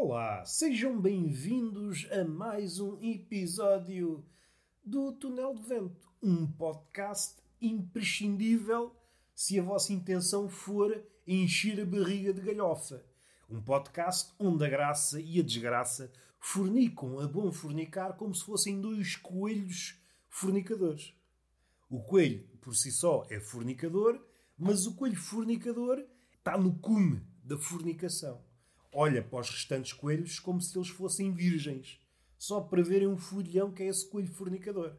Olá, 0.00 0.44
sejam 0.44 0.96
bem-vindos 1.00 2.06
a 2.12 2.24
mais 2.24 2.78
um 2.78 3.02
episódio 3.02 4.24
do 4.84 5.10
Túnel 5.10 5.56
de 5.56 5.62
Vento, 5.64 6.08
um 6.22 6.46
podcast 6.46 7.34
imprescindível 7.60 8.94
se 9.34 9.58
a 9.58 9.62
vossa 9.62 9.92
intenção 9.92 10.48
for 10.48 11.04
encher 11.26 11.80
a 11.80 11.84
barriga 11.84 12.32
de 12.32 12.40
galhofa. 12.40 13.04
Um 13.50 13.60
podcast 13.60 14.32
onde 14.38 14.64
a 14.64 14.68
graça 14.68 15.20
e 15.20 15.40
a 15.40 15.42
desgraça 15.42 16.12
fornicam 16.38 17.18
a 17.18 17.26
bom 17.26 17.50
fornicar 17.50 18.16
como 18.16 18.32
se 18.32 18.44
fossem 18.44 18.80
dois 18.80 19.16
coelhos 19.16 20.00
fornicadores. 20.28 21.12
O 21.90 22.00
coelho, 22.00 22.46
por 22.60 22.76
si 22.76 22.92
só, 22.92 23.26
é 23.28 23.40
fornicador, 23.40 24.24
mas 24.56 24.86
o 24.86 24.94
coelho 24.94 25.16
fornicador 25.16 26.00
está 26.36 26.56
no 26.56 26.78
cume 26.78 27.20
da 27.42 27.58
fornicação 27.58 28.46
olha 29.00 29.22
para 29.22 29.38
os 29.38 29.48
restantes 29.48 29.92
coelhos 29.92 30.40
como 30.40 30.60
se 30.60 30.76
eles 30.76 30.88
fossem 30.88 31.32
virgens, 31.32 32.00
só 32.36 32.60
para 32.60 32.82
verem 32.82 33.06
um 33.06 33.16
folhão 33.16 33.70
que 33.70 33.84
é 33.84 33.86
esse 33.86 34.04
coelho 34.10 34.26
fornicador. 34.26 34.96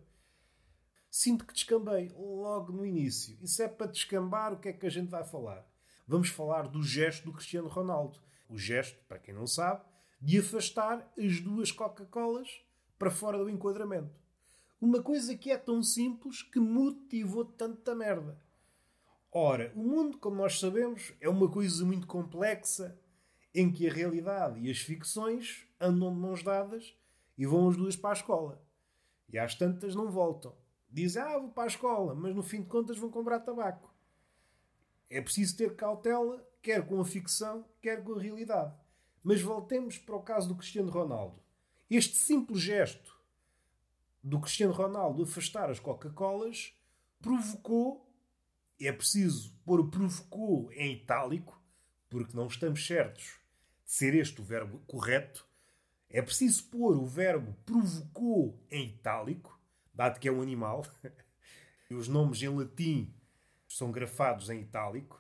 Sinto 1.11 1.45
que 1.45 1.53
descambei 1.53 2.09
logo 2.15 2.71
no 2.71 2.85
início. 2.85 3.37
Isso 3.41 3.61
é 3.61 3.67
para 3.67 3.91
descambar 3.91 4.53
o 4.53 4.59
que 4.59 4.69
é 4.69 4.73
que 4.73 4.85
a 4.85 4.89
gente 4.89 5.09
vai 5.09 5.25
falar. 5.25 5.69
Vamos 6.07 6.29
falar 6.29 6.69
do 6.69 6.81
gesto 6.81 7.25
do 7.25 7.33
Cristiano 7.33 7.67
Ronaldo. 7.67 8.17
O 8.47 8.57
gesto, 8.57 8.97
para 9.05 9.19
quem 9.19 9.33
não 9.33 9.45
sabe, 9.45 9.83
de 10.21 10.39
afastar 10.39 11.11
as 11.17 11.41
duas 11.41 11.69
Coca-Colas 11.69 12.47
para 12.97 13.11
fora 13.11 13.37
do 13.37 13.49
enquadramento. 13.49 14.17
Uma 14.79 15.03
coisa 15.03 15.35
que 15.35 15.51
é 15.51 15.57
tão 15.57 15.83
simples 15.83 16.41
que 16.41 16.59
motivou 16.59 17.43
tanta 17.43 17.93
merda. 17.93 18.41
Ora, 19.29 19.73
o 19.75 19.83
mundo, 19.83 20.17
como 20.19 20.37
nós 20.37 20.57
sabemos, 20.57 21.11
é 21.19 21.27
uma 21.27 21.51
coisa 21.51 21.83
muito 21.83 22.07
complexa 22.07 22.97
em 23.59 23.69
que 23.69 23.89
a 23.89 23.93
realidade 23.93 24.57
e 24.61 24.71
as 24.71 24.79
ficções 24.79 25.67
andam 25.81 26.13
de 26.13 26.19
mãos 26.19 26.41
dadas 26.41 26.95
e 27.37 27.45
vão 27.45 27.67
as 27.67 27.75
duas 27.75 27.95
para 27.95 28.11
a 28.11 28.13
escola. 28.13 28.63
E 29.27 29.37
às 29.37 29.53
tantas 29.53 29.93
não 29.93 30.09
voltam. 30.09 30.55
Dizem, 30.89 31.21
ah, 31.21 31.37
vou 31.37 31.49
para 31.49 31.63
a 31.63 31.67
escola, 31.67 32.15
mas 32.15 32.33
no 32.33 32.41
fim 32.41 32.61
de 32.61 32.67
contas 32.67 32.97
vão 32.97 33.11
comprar 33.11 33.41
tabaco. 33.41 33.93
É 35.09 35.21
preciso 35.21 35.57
ter 35.57 35.75
cautela, 35.75 36.41
quer 36.61 36.87
com 36.87 37.01
a 37.01 37.05
ficção, 37.05 37.65
quer 37.81 38.01
com 38.01 38.13
a 38.13 38.21
realidade. 38.21 38.73
Mas 39.21 39.41
voltemos 39.41 39.97
para 39.97 40.15
o 40.15 40.23
caso 40.23 40.47
do 40.47 40.55
Cristiano 40.55 40.89
Ronaldo. 40.89 41.43
Este 41.89 42.15
simples 42.15 42.61
gesto 42.61 43.19
do 44.23 44.39
Cristiano 44.39 44.71
Ronaldo 44.71 45.23
afastar 45.23 45.69
as 45.69 45.79
Coca-Colas 45.79 46.73
provocou, 47.19 48.09
é 48.79 48.91
preciso 48.91 49.53
pôr 49.65 49.89
provocou 49.89 50.71
em 50.71 50.93
itálico, 50.93 51.61
porque 52.09 52.35
não 52.35 52.47
estamos 52.47 52.85
certos 52.87 53.39
ser 53.89 54.13
este 54.13 54.39
o 54.39 54.43
verbo 54.43 54.77
correto, 54.85 55.47
é 56.11 56.21
preciso 56.21 56.65
pôr 56.65 56.95
o 56.95 57.07
verbo 57.07 57.55
provocou 57.65 58.63
em 58.69 58.89
itálico, 58.89 59.59
dado 59.91 60.19
que 60.19 60.27
é 60.27 60.31
um 60.31 60.43
animal, 60.43 60.85
e 61.89 61.95
os 61.95 62.07
nomes 62.07 62.39
em 62.43 62.49
latim 62.49 63.11
são 63.67 63.91
grafados 63.91 64.47
em 64.51 64.61
itálico. 64.61 65.19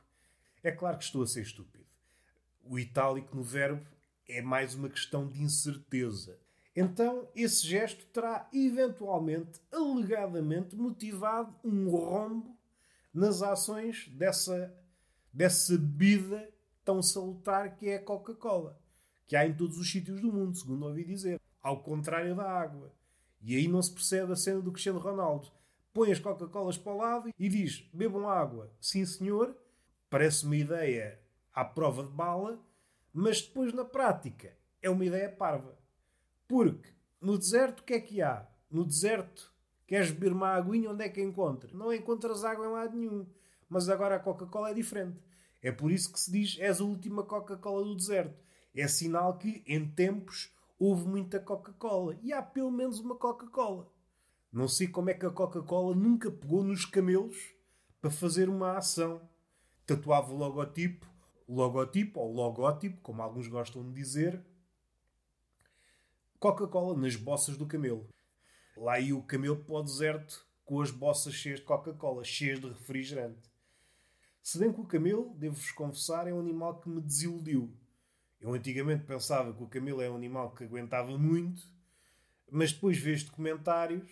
É 0.61 0.71
claro 0.71 0.99
que 0.99 1.03
estou 1.03 1.23
a 1.23 1.25
ser 1.25 1.41
estúpido. 1.41 1.83
O 2.63 2.77
itálico 2.77 3.35
no 3.35 3.41
verbo 3.41 3.83
é 4.27 4.39
mais 4.39 4.75
uma 4.75 4.87
questão 4.87 5.27
de 5.27 5.41
incerteza. 5.41 6.39
Então, 6.75 7.27
esse 7.35 7.65
gesto 7.65 8.05
terá 8.05 8.47
eventualmente, 8.53 9.59
alegadamente, 9.71 10.75
motivado 10.75 11.55
um 11.63 11.89
rombo 11.89 12.55
nas 13.11 13.41
ações 13.41 14.07
dessa, 14.09 14.71
dessa 15.33 15.75
bebida 15.75 16.47
tão 16.89 17.03
salutar 17.03 17.75
que 17.75 17.87
é 17.87 17.97
a 17.97 18.03
Coca-Cola, 18.03 18.75
que 19.27 19.35
há 19.35 19.45
em 19.45 19.53
todos 19.53 19.77
os 19.77 19.91
sítios 19.91 20.19
do 20.19 20.33
mundo, 20.33 20.57
segundo 20.57 20.87
ouvi 20.87 21.03
dizer, 21.03 21.39
ao 21.61 21.83
contrário 21.83 22.35
da 22.35 22.49
água. 22.49 22.91
E 23.39 23.55
aí 23.55 23.67
não 23.67 23.79
se 23.79 23.93
percebe 23.93 24.33
a 24.33 24.35
cena 24.35 24.59
do 24.59 24.71
Cristiano 24.71 24.97
Ronaldo. 24.97 25.51
Põe 25.93 26.11
as 26.11 26.19
Coca-Colas 26.19 26.79
para 26.79 26.91
o 26.91 26.97
lado 26.97 27.29
e 27.37 27.47
diz: 27.47 27.87
bebam 27.93 28.27
água. 28.27 28.73
Sim, 28.81 29.05
senhor. 29.05 29.55
Parece 30.09 30.45
uma 30.45 30.55
ideia 30.55 31.19
à 31.53 31.63
prova 31.63 32.01
de 32.01 32.09
bala, 32.09 32.59
mas 33.13 33.39
depois 33.39 33.71
na 33.71 33.85
prática 33.85 34.57
é 34.81 34.89
uma 34.89 35.05
ideia 35.05 35.29
parva. 35.29 35.77
Porque 36.47 36.89
no 37.21 37.37
deserto 37.37 37.81
o 37.81 37.83
que 37.83 37.93
é 37.93 37.99
que 37.99 38.19
há? 38.19 38.47
No 38.67 38.83
deserto 38.83 39.53
queres 39.85 40.09
beber 40.09 40.33
uma 40.33 40.55
aguinha, 40.55 40.89
onde 40.89 41.03
é 41.03 41.09
que 41.09 41.21
encontras? 41.21 41.71
Não 41.71 41.93
encontras 41.93 42.43
água 42.43 42.65
em 42.65 42.71
lado 42.71 42.97
nenhum. 42.97 43.27
Mas 43.69 43.89
agora 43.89 44.15
a 44.15 44.19
Coca-Cola 44.19 44.71
é 44.71 44.73
diferente. 44.73 45.28
É 45.61 45.71
por 45.71 45.91
isso 45.91 46.11
que 46.11 46.19
se 46.19 46.31
diz 46.31 46.57
és 46.59 46.79
a 46.79 46.83
última 46.83 47.23
Coca-Cola 47.23 47.83
do 47.83 47.95
deserto. 47.95 48.43
É 48.73 48.87
sinal 48.87 49.37
que, 49.37 49.63
em 49.67 49.89
tempos, 49.89 50.53
houve 50.77 51.07
muita 51.07 51.39
Coca-Cola. 51.39 52.17
E 52.21 52.31
há 52.31 52.41
pelo 52.41 52.71
menos 52.71 52.99
uma 52.99 53.15
Coca-Cola. 53.15 53.91
Não 54.51 54.67
sei 54.67 54.87
como 54.87 55.09
é 55.09 55.13
que 55.13 55.25
a 55.25 55.31
Coca-Cola 55.31 55.95
nunca 55.95 56.31
pegou 56.31 56.63
nos 56.63 56.85
camelos 56.85 57.37
para 58.01 58.09
fazer 58.09 58.49
uma 58.49 58.77
ação. 58.77 59.21
Tatuava 59.85 60.33
o 60.33 60.37
logotipo, 60.37 61.05
logotipo 61.47 62.19
ou 62.19 62.33
logótipo, 62.33 63.01
como 63.01 63.21
alguns 63.21 63.47
gostam 63.47 63.83
de 63.83 63.93
dizer, 63.93 64.43
Coca-Cola 66.39 66.97
nas 66.97 67.15
bossas 67.15 67.57
do 67.57 67.65
camelo. 67.65 68.07
Lá 68.77 68.99
ia 68.99 69.15
o 69.15 69.23
camelo 69.23 69.57
para 69.57 69.75
o 69.75 69.83
deserto 69.83 70.47
com 70.63 70.79
as 70.81 70.89
bossas 70.89 71.33
cheias 71.33 71.59
de 71.59 71.65
Coca-Cola, 71.65 72.23
cheias 72.23 72.61
de 72.61 72.67
refrigerante. 72.67 73.48
Se 74.41 74.57
bem 74.57 74.71
que 74.71 74.81
o 74.81 74.85
camelo, 74.85 75.35
devo-vos 75.37 75.71
confessar, 75.71 76.27
é 76.27 76.33
um 76.33 76.39
animal 76.39 76.79
que 76.79 76.89
me 76.89 77.01
desiludiu. 77.01 77.71
Eu 78.39 78.53
antigamente 78.53 79.03
pensava 79.03 79.53
que 79.53 79.61
o 79.61 79.67
camelo 79.67 80.01
é 80.01 80.09
um 80.09 80.15
animal 80.15 80.53
que 80.55 80.63
aguentava 80.63 81.17
muito, 81.17 81.61
mas 82.49 82.71
depois 82.71 82.97
vejo 82.97 83.27
documentários, 83.27 84.09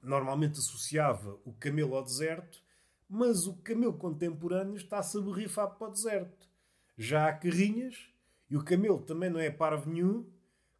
normalmente 0.00 0.58
associava 0.58 1.38
o 1.44 1.52
camelo 1.52 1.96
ao 1.96 2.04
deserto, 2.04 2.62
mas 3.08 3.46
o 3.46 3.56
camelo 3.56 3.94
contemporâneo 3.94 4.76
está-se 4.76 5.18
a 5.18 5.20
borrifar 5.20 5.70
para 5.74 5.88
o 5.88 5.92
deserto. 5.92 6.48
Já 6.96 7.28
há 7.28 7.32
carrinhas, 7.32 8.08
e 8.48 8.56
o 8.56 8.64
camelo 8.64 9.02
também 9.02 9.30
não 9.30 9.40
é 9.40 9.50
parvo 9.50 9.90
nenhum, 9.90 10.30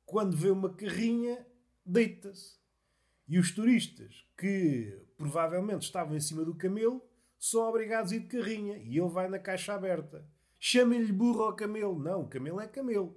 quando 0.06 0.36
vê 0.36 0.50
uma 0.50 0.72
carrinha, 0.72 1.44
deita-se. 1.84 2.59
E 3.26 3.38
os 3.38 3.53
turistas 3.53 4.26
que 4.36 5.00
provavelmente 5.16 5.82
estavam 5.82 6.16
em 6.16 6.21
cima 6.21 6.44
do 6.44 6.54
camelo 6.54 7.03
são 7.39 7.69
obrigados 7.69 8.12
a 8.12 8.17
ir 8.17 8.21
de 8.21 8.27
carrinha 8.27 8.77
e 8.78 8.99
ele 8.99 9.09
vai 9.09 9.28
na 9.28 9.39
caixa 9.39 9.75
aberta. 9.75 10.25
Chamem-lhe 10.59 11.12
burro 11.12 11.43
ao 11.43 11.55
camelo. 11.55 11.99
Não, 11.99 12.22
o 12.22 12.28
camelo 12.28 12.61
é 12.61 12.67
camelo. 12.67 13.15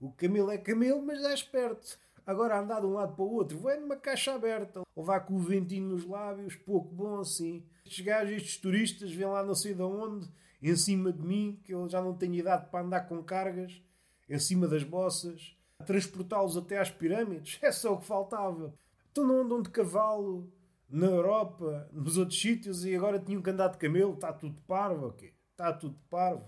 O 0.00 0.10
camelo 0.10 0.50
é 0.50 0.58
camelo, 0.58 1.02
mas 1.02 1.22
é 1.22 1.34
esperto. 1.34 1.98
Agora 2.26 2.60
andar 2.60 2.80
de 2.80 2.86
um 2.86 2.94
lado 2.94 3.14
para 3.14 3.24
o 3.24 3.32
outro, 3.32 3.58
vai 3.58 3.78
numa 3.78 3.96
caixa 3.96 4.34
aberta, 4.34 4.82
levar 4.96 5.20
com 5.20 5.34
o 5.34 5.38
ventinho 5.38 5.88
nos 5.88 6.06
lábios, 6.06 6.54
pouco 6.54 6.94
bom 6.94 7.20
assim. 7.20 7.64
Estes 7.84 8.04
gajos, 8.04 8.36
estes 8.36 8.56
turistas, 8.56 9.12
vêm 9.12 9.26
lá 9.26 9.42
não 9.42 9.54
sei 9.54 9.74
de 9.74 9.82
onde, 9.82 10.28
em 10.62 10.76
cima 10.76 11.12
de 11.12 11.22
mim, 11.22 11.60
que 11.64 11.74
eu 11.74 11.88
já 11.88 12.00
não 12.00 12.14
tenho 12.14 12.34
idade 12.34 12.70
para 12.70 12.84
andar 12.84 13.08
com 13.08 13.22
cargas, 13.22 13.82
em 14.28 14.38
cima 14.38 14.68
das 14.68 14.84
bossas, 14.84 15.56
transportá-los 15.86 16.56
até 16.56 16.78
às 16.78 16.90
pirâmides. 16.90 17.58
É 17.62 17.72
só 17.72 17.94
o 17.94 17.98
que 17.98 18.06
faltava. 18.06 18.74
Então 19.10 19.26
não 19.26 19.40
andam 19.40 19.62
de 19.62 19.70
cavalo, 19.70 20.52
na 20.90 21.06
Europa, 21.06 21.88
nos 21.92 22.18
outros 22.18 22.40
sítios, 22.40 22.84
e 22.84 22.94
agora 22.94 23.18
tinham 23.18 23.40
que 23.40 23.50
andar 23.50 23.68
de 23.68 23.78
camelo. 23.78 24.14
Está 24.14 24.32
tudo 24.32 24.60
parvo, 24.62 25.06
ok? 25.06 25.32
Está 25.52 25.72
tudo 25.72 25.96
parvo. 26.10 26.44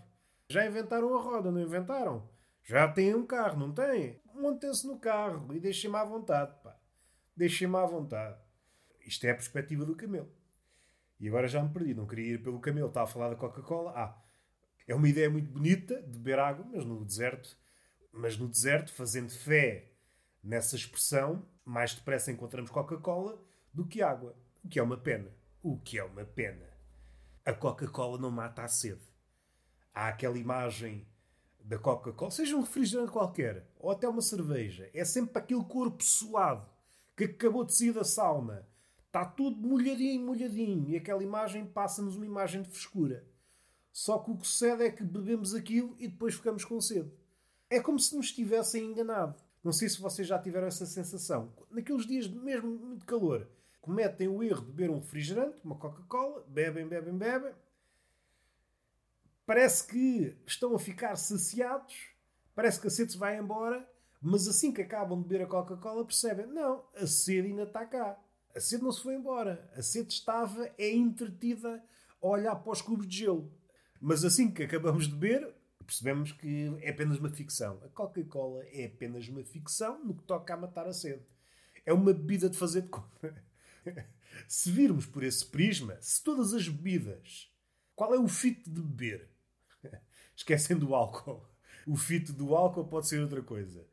Já 0.48 0.66
inventaram 0.66 1.16
a 1.16 1.22
roda, 1.22 1.50
não 1.50 1.60
inventaram? 1.60 2.28
Já 2.64 2.88
têm 2.88 3.14
um 3.14 3.24
carro, 3.24 3.58
não 3.58 3.72
têm? 3.72 4.20
Montem-se 4.34 4.86
no 4.86 4.98
carro 4.98 5.52
e 5.54 5.60
deixem-me 5.60 5.96
à 5.96 6.04
vontade, 6.04 6.54
pá. 6.62 6.76
Deixem-me 7.36 7.76
à 7.76 7.86
vontade. 7.86 8.38
Isto 9.06 9.26
é 9.26 9.30
a 9.30 9.34
perspectiva 9.34 9.84
do 9.84 9.96
camelo. 9.96 10.30
E 11.18 11.28
agora 11.28 11.46
já 11.46 11.62
me 11.62 11.72
perdi, 11.72 11.94
não 11.94 12.06
queria 12.06 12.34
ir 12.34 12.42
pelo 12.42 12.60
camelo. 12.60 12.88
Estava 12.88 13.08
a 13.08 13.12
falar 13.12 13.30
da 13.30 13.36
Coca-Cola. 13.36 13.92
Ah, 13.94 14.20
é 14.86 14.94
uma 14.94 15.08
ideia 15.08 15.30
muito 15.30 15.50
bonita 15.50 16.02
de 16.02 16.18
beber 16.18 16.38
água, 16.38 16.66
mas 16.70 16.84
no 16.84 17.04
deserto. 17.04 17.56
Mas 18.12 18.36
no 18.36 18.48
deserto, 18.48 18.92
fazendo 18.92 19.30
fé 19.30 19.92
nessa 20.42 20.76
expressão, 20.76 21.46
mais 21.64 21.94
depressa 21.94 22.30
encontramos 22.30 22.70
Coca-Cola 22.70 23.40
do 23.72 23.86
que 23.86 24.02
água. 24.02 24.36
O 24.62 24.68
que 24.68 24.78
é 24.78 24.82
uma 24.82 24.96
pena. 24.96 25.30
O 25.62 25.78
que 25.78 25.98
é 25.98 26.04
uma 26.04 26.24
pena. 26.24 26.68
A 27.44 27.52
Coca-Cola 27.52 28.18
não 28.18 28.30
mata 28.30 28.62
a 28.62 28.68
sede. 28.68 29.02
Há 29.94 30.08
aquela 30.08 30.38
imagem 30.38 31.06
da 31.60 31.78
Coca-Cola, 31.78 32.30
seja 32.30 32.56
um 32.56 32.60
refrigerante 32.60 33.12
qualquer, 33.12 33.68
ou 33.78 33.90
até 33.90 34.08
uma 34.08 34.20
cerveja, 34.20 34.90
é 34.92 35.04
sempre 35.04 35.38
aquele 35.38 35.64
corpo 35.64 36.02
suado 36.02 36.66
que 37.16 37.24
acabou 37.24 37.64
de 37.64 37.74
sair 37.74 37.92
da 37.92 38.04
sauna. 38.04 38.66
Está 39.06 39.24
tudo 39.24 39.56
molhadinho, 39.56 40.24
molhadinho. 40.24 40.88
E 40.88 40.96
aquela 40.96 41.22
imagem 41.22 41.66
passa-nos 41.66 42.16
uma 42.16 42.24
imagem 42.24 42.62
de 42.62 42.70
frescura. 42.70 43.26
Só 43.92 44.18
que 44.18 44.30
o 44.30 44.36
que 44.36 44.46
sucede 44.46 44.84
é 44.84 44.90
que 44.90 45.04
bebemos 45.04 45.54
aquilo 45.54 45.94
e 45.98 46.08
depois 46.08 46.34
ficamos 46.34 46.64
com 46.64 46.80
sede. 46.80 47.12
É 47.68 47.78
como 47.78 47.98
se 47.98 48.16
nos 48.16 48.32
tivessem 48.32 48.86
enganado. 48.86 49.36
Não 49.62 49.70
sei 49.70 49.88
se 49.88 50.00
vocês 50.00 50.26
já 50.26 50.38
tiveram 50.38 50.66
essa 50.66 50.86
sensação. 50.86 51.52
Naqueles 51.70 52.06
dias 52.06 52.26
mesmo 52.26 52.70
muito 52.70 53.04
calor, 53.04 53.46
cometem 53.82 54.28
o 54.28 54.42
erro 54.42 54.62
de 54.62 54.72
beber 54.72 54.90
um 54.90 55.00
refrigerante, 55.00 55.60
uma 55.62 55.76
Coca-Cola, 55.76 56.42
bebem, 56.48 56.88
bebem, 56.88 57.18
bebem. 57.18 57.52
Parece 59.44 59.86
que 59.86 60.34
estão 60.46 60.74
a 60.74 60.78
ficar 60.78 61.16
saciados, 61.16 62.12
Parece 62.54 62.80
que 62.80 62.86
a 62.86 62.90
sede 62.90 63.12
se 63.12 63.18
vai 63.18 63.38
embora, 63.38 63.88
mas 64.20 64.46
assim 64.46 64.72
que 64.72 64.82
acabam 64.82 65.20
de 65.20 65.28
beber 65.28 65.44
a 65.44 65.48
Coca-Cola 65.48 66.04
percebem, 66.04 66.46
não, 66.46 66.84
a 66.94 67.06
sede 67.06 67.48
ainda 67.48 67.62
está 67.62 67.86
cá. 67.86 68.18
A 68.54 68.60
sede 68.60 68.82
não 68.82 68.92
se 68.92 69.02
foi 69.02 69.14
embora. 69.14 69.70
A 69.74 69.80
sede 69.80 70.12
estava, 70.12 70.70
é 70.76 70.92
entretida 70.92 71.82
a 72.22 72.26
olhar 72.26 72.54
para 72.56 72.72
os 72.72 72.82
cubos 72.82 73.08
de 73.08 73.18
gelo. 73.18 73.50
Mas 74.00 74.24
assim 74.24 74.50
que 74.50 74.62
acabamos 74.62 75.08
de 75.08 75.14
beber, 75.14 75.54
percebemos 75.86 76.32
que 76.32 76.76
é 76.82 76.90
apenas 76.90 77.18
uma 77.18 77.30
ficção. 77.30 77.80
A 77.82 77.88
Coca-Cola 77.88 78.62
é 78.66 78.84
apenas 78.84 79.26
uma 79.28 79.42
ficção 79.42 80.04
no 80.04 80.14
que 80.14 80.24
toca 80.24 80.52
a 80.52 80.56
matar 80.56 80.86
a 80.86 80.92
sede. 80.92 81.22
É 81.86 81.92
uma 81.92 82.12
bebida 82.12 82.50
de 82.50 82.58
fazer 82.58 82.82
de 82.82 82.88
conta. 82.88 83.42
se 84.48 84.70
virmos 84.70 85.06
por 85.06 85.22
esse 85.22 85.44
prisma, 85.44 85.96
se 86.00 86.22
todas 86.22 86.52
as 86.52 86.68
bebidas. 86.68 87.50
Qual 87.94 88.14
é 88.14 88.18
o 88.18 88.28
fito 88.28 88.70
de 88.70 88.80
beber? 88.80 89.28
Esquecendo 90.34 90.90
o 90.90 90.94
álcool. 90.94 91.46
O 91.86 91.96
fito 91.96 92.32
do 92.32 92.54
álcool 92.54 92.86
pode 92.86 93.08
ser 93.08 93.20
outra 93.20 93.42
coisa. 93.42 93.86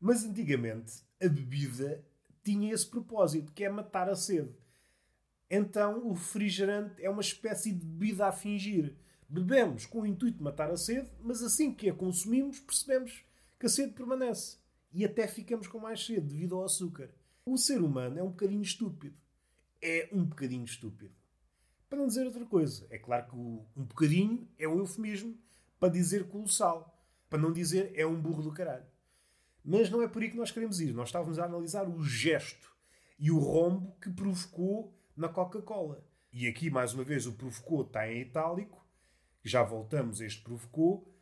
Mas 0.00 0.24
antigamente 0.24 1.02
a 1.20 1.28
bebida 1.28 2.04
tinha 2.42 2.72
esse 2.72 2.86
propósito, 2.86 3.52
que 3.52 3.64
é 3.64 3.68
matar 3.68 4.08
a 4.08 4.14
sede. 4.14 4.54
Então 5.50 6.06
o 6.06 6.12
refrigerante 6.12 7.02
é 7.02 7.08
uma 7.08 7.20
espécie 7.20 7.72
de 7.72 7.84
bebida 7.84 8.26
a 8.26 8.32
fingir. 8.32 8.94
Bebemos 9.28 9.86
com 9.86 10.02
o 10.02 10.06
intuito 10.06 10.38
de 10.38 10.44
matar 10.44 10.70
a 10.70 10.76
sede, 10.76 11.10
mas 11.20 11.42
assim 11.42 11.72
que 11.72 11.88
a 11.88 11.94
consumimos, 11.94 12.60
percebemos 12.60 13.24
que 13.58 13.66
a 13.66 13.68
sede 13.68 13.92
permanece. 13.92 14.58
E 14.92 15.04
até 15.04 15.26
ficamos 15.26 15.66
com 15.66 15.78
mais 15.78 16.04
sede 16.04 16.20
devido 16.20 16.56
ao 16.56 16.64
açúcar. 16.64 17.10
O 17.44 17.56
ser 17.56 17.80
humano 17.80 18.18
é 18.18 18.22
um 18.22 18.30
bocadinho 18.30 18.62
estúpido. 18.62 19.16
É 19.88 20.08
um 20.10 20.24
bocadinho 20.24 20.64
estúpido. 20.64 21.14
Para 21.88 21.98
não 21.98 22.08
dizer 22.08 22.26
outra 22.26 22.44
coisa. 22.44 22.84
É 22.90 22.98
claro 22.98 23.28
que 23.28 23.36
o 23.36 23.64
um 23.76 23.84
bocadinho 23.84 24.48
é 24.58 24.66
um 24.66 24.78
eufemismo 24.78 25.38
para 25.78 25.92
dizer 25.92 26.26
colossal. 26.26 27.00
Para 27.30 27.38
não 27.38 27.52
dizer 27.52 27.92
é 27.94 28.04
um 28.04 28.20
burro 28.20 28.42
do 28.42 28.52
caralho. 28.52 28.84
Mas 29.64 29.88
não 29.88 30.02
é 30.02 30.08
por 30.08 30.22
aí 30.22 30.28
que 30.28 30.36
nós 30.36 30.50
queremos 30.50 30.80
ir. 30.80 30.92
Nós 30.92 31.08
estávamos 31.08 31.38
a 31.38 31.44
analisar 31.44 31.88
o 31.88 32.02
gesto 32.02 32.74
e 33.16 33.30
o 33.30 33.38
rombo 33.38 33.96
que 34.00 34.10
provocou 34.10 34.92
na 35.16 35.28
Coca-Cola. 35.28 36.04
E 36.32 36.48
aqui, 36.48 36.68
mais 36.68 36.92
uma 36.92 37.04
vez, 37.04 37.24
o 37.24 37.34
provocou 37.34 37.82
está 37.82 38.10
em 38.10 38.22
itálico. 38.22 38.84
Já 39.44 39.62
voltamos 39.62 40.20
a 40.20 40.26
este 40.26 40.42
provocou. 40.42 41.16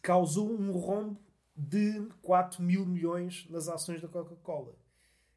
Causou 0.00 0.48
um 0.48 0.70
rombo 0.70 1.20
de 1.56 2.08
4 2.22 2.62
mil 2.62 2.86
milhões 2.86 3.48
nas 3.50 3.66
ações 3.66 4.00
da 4.00 4.06
Coca-Cola. 4.06 4.76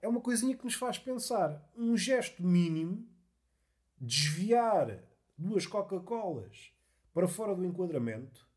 É 0.02 0.08
uma 0.08 0.20
coisinha 0.20 0.58
que 0.58 0.64
nos 0.64 0.74
faz 0.74 0.98
pensar. 0.98 1.64
Um 1.78 1.96
gesto 1.96 2.44
mínimo, 2.44 3.08
desviar 4.00 5.00
duas 5.38 5.68
Coca-Colas 5.68 6.74
para 7.14 7.28
fora 7.28 7.56
do 7.56 7.64
enquadramento, 7.64 8.48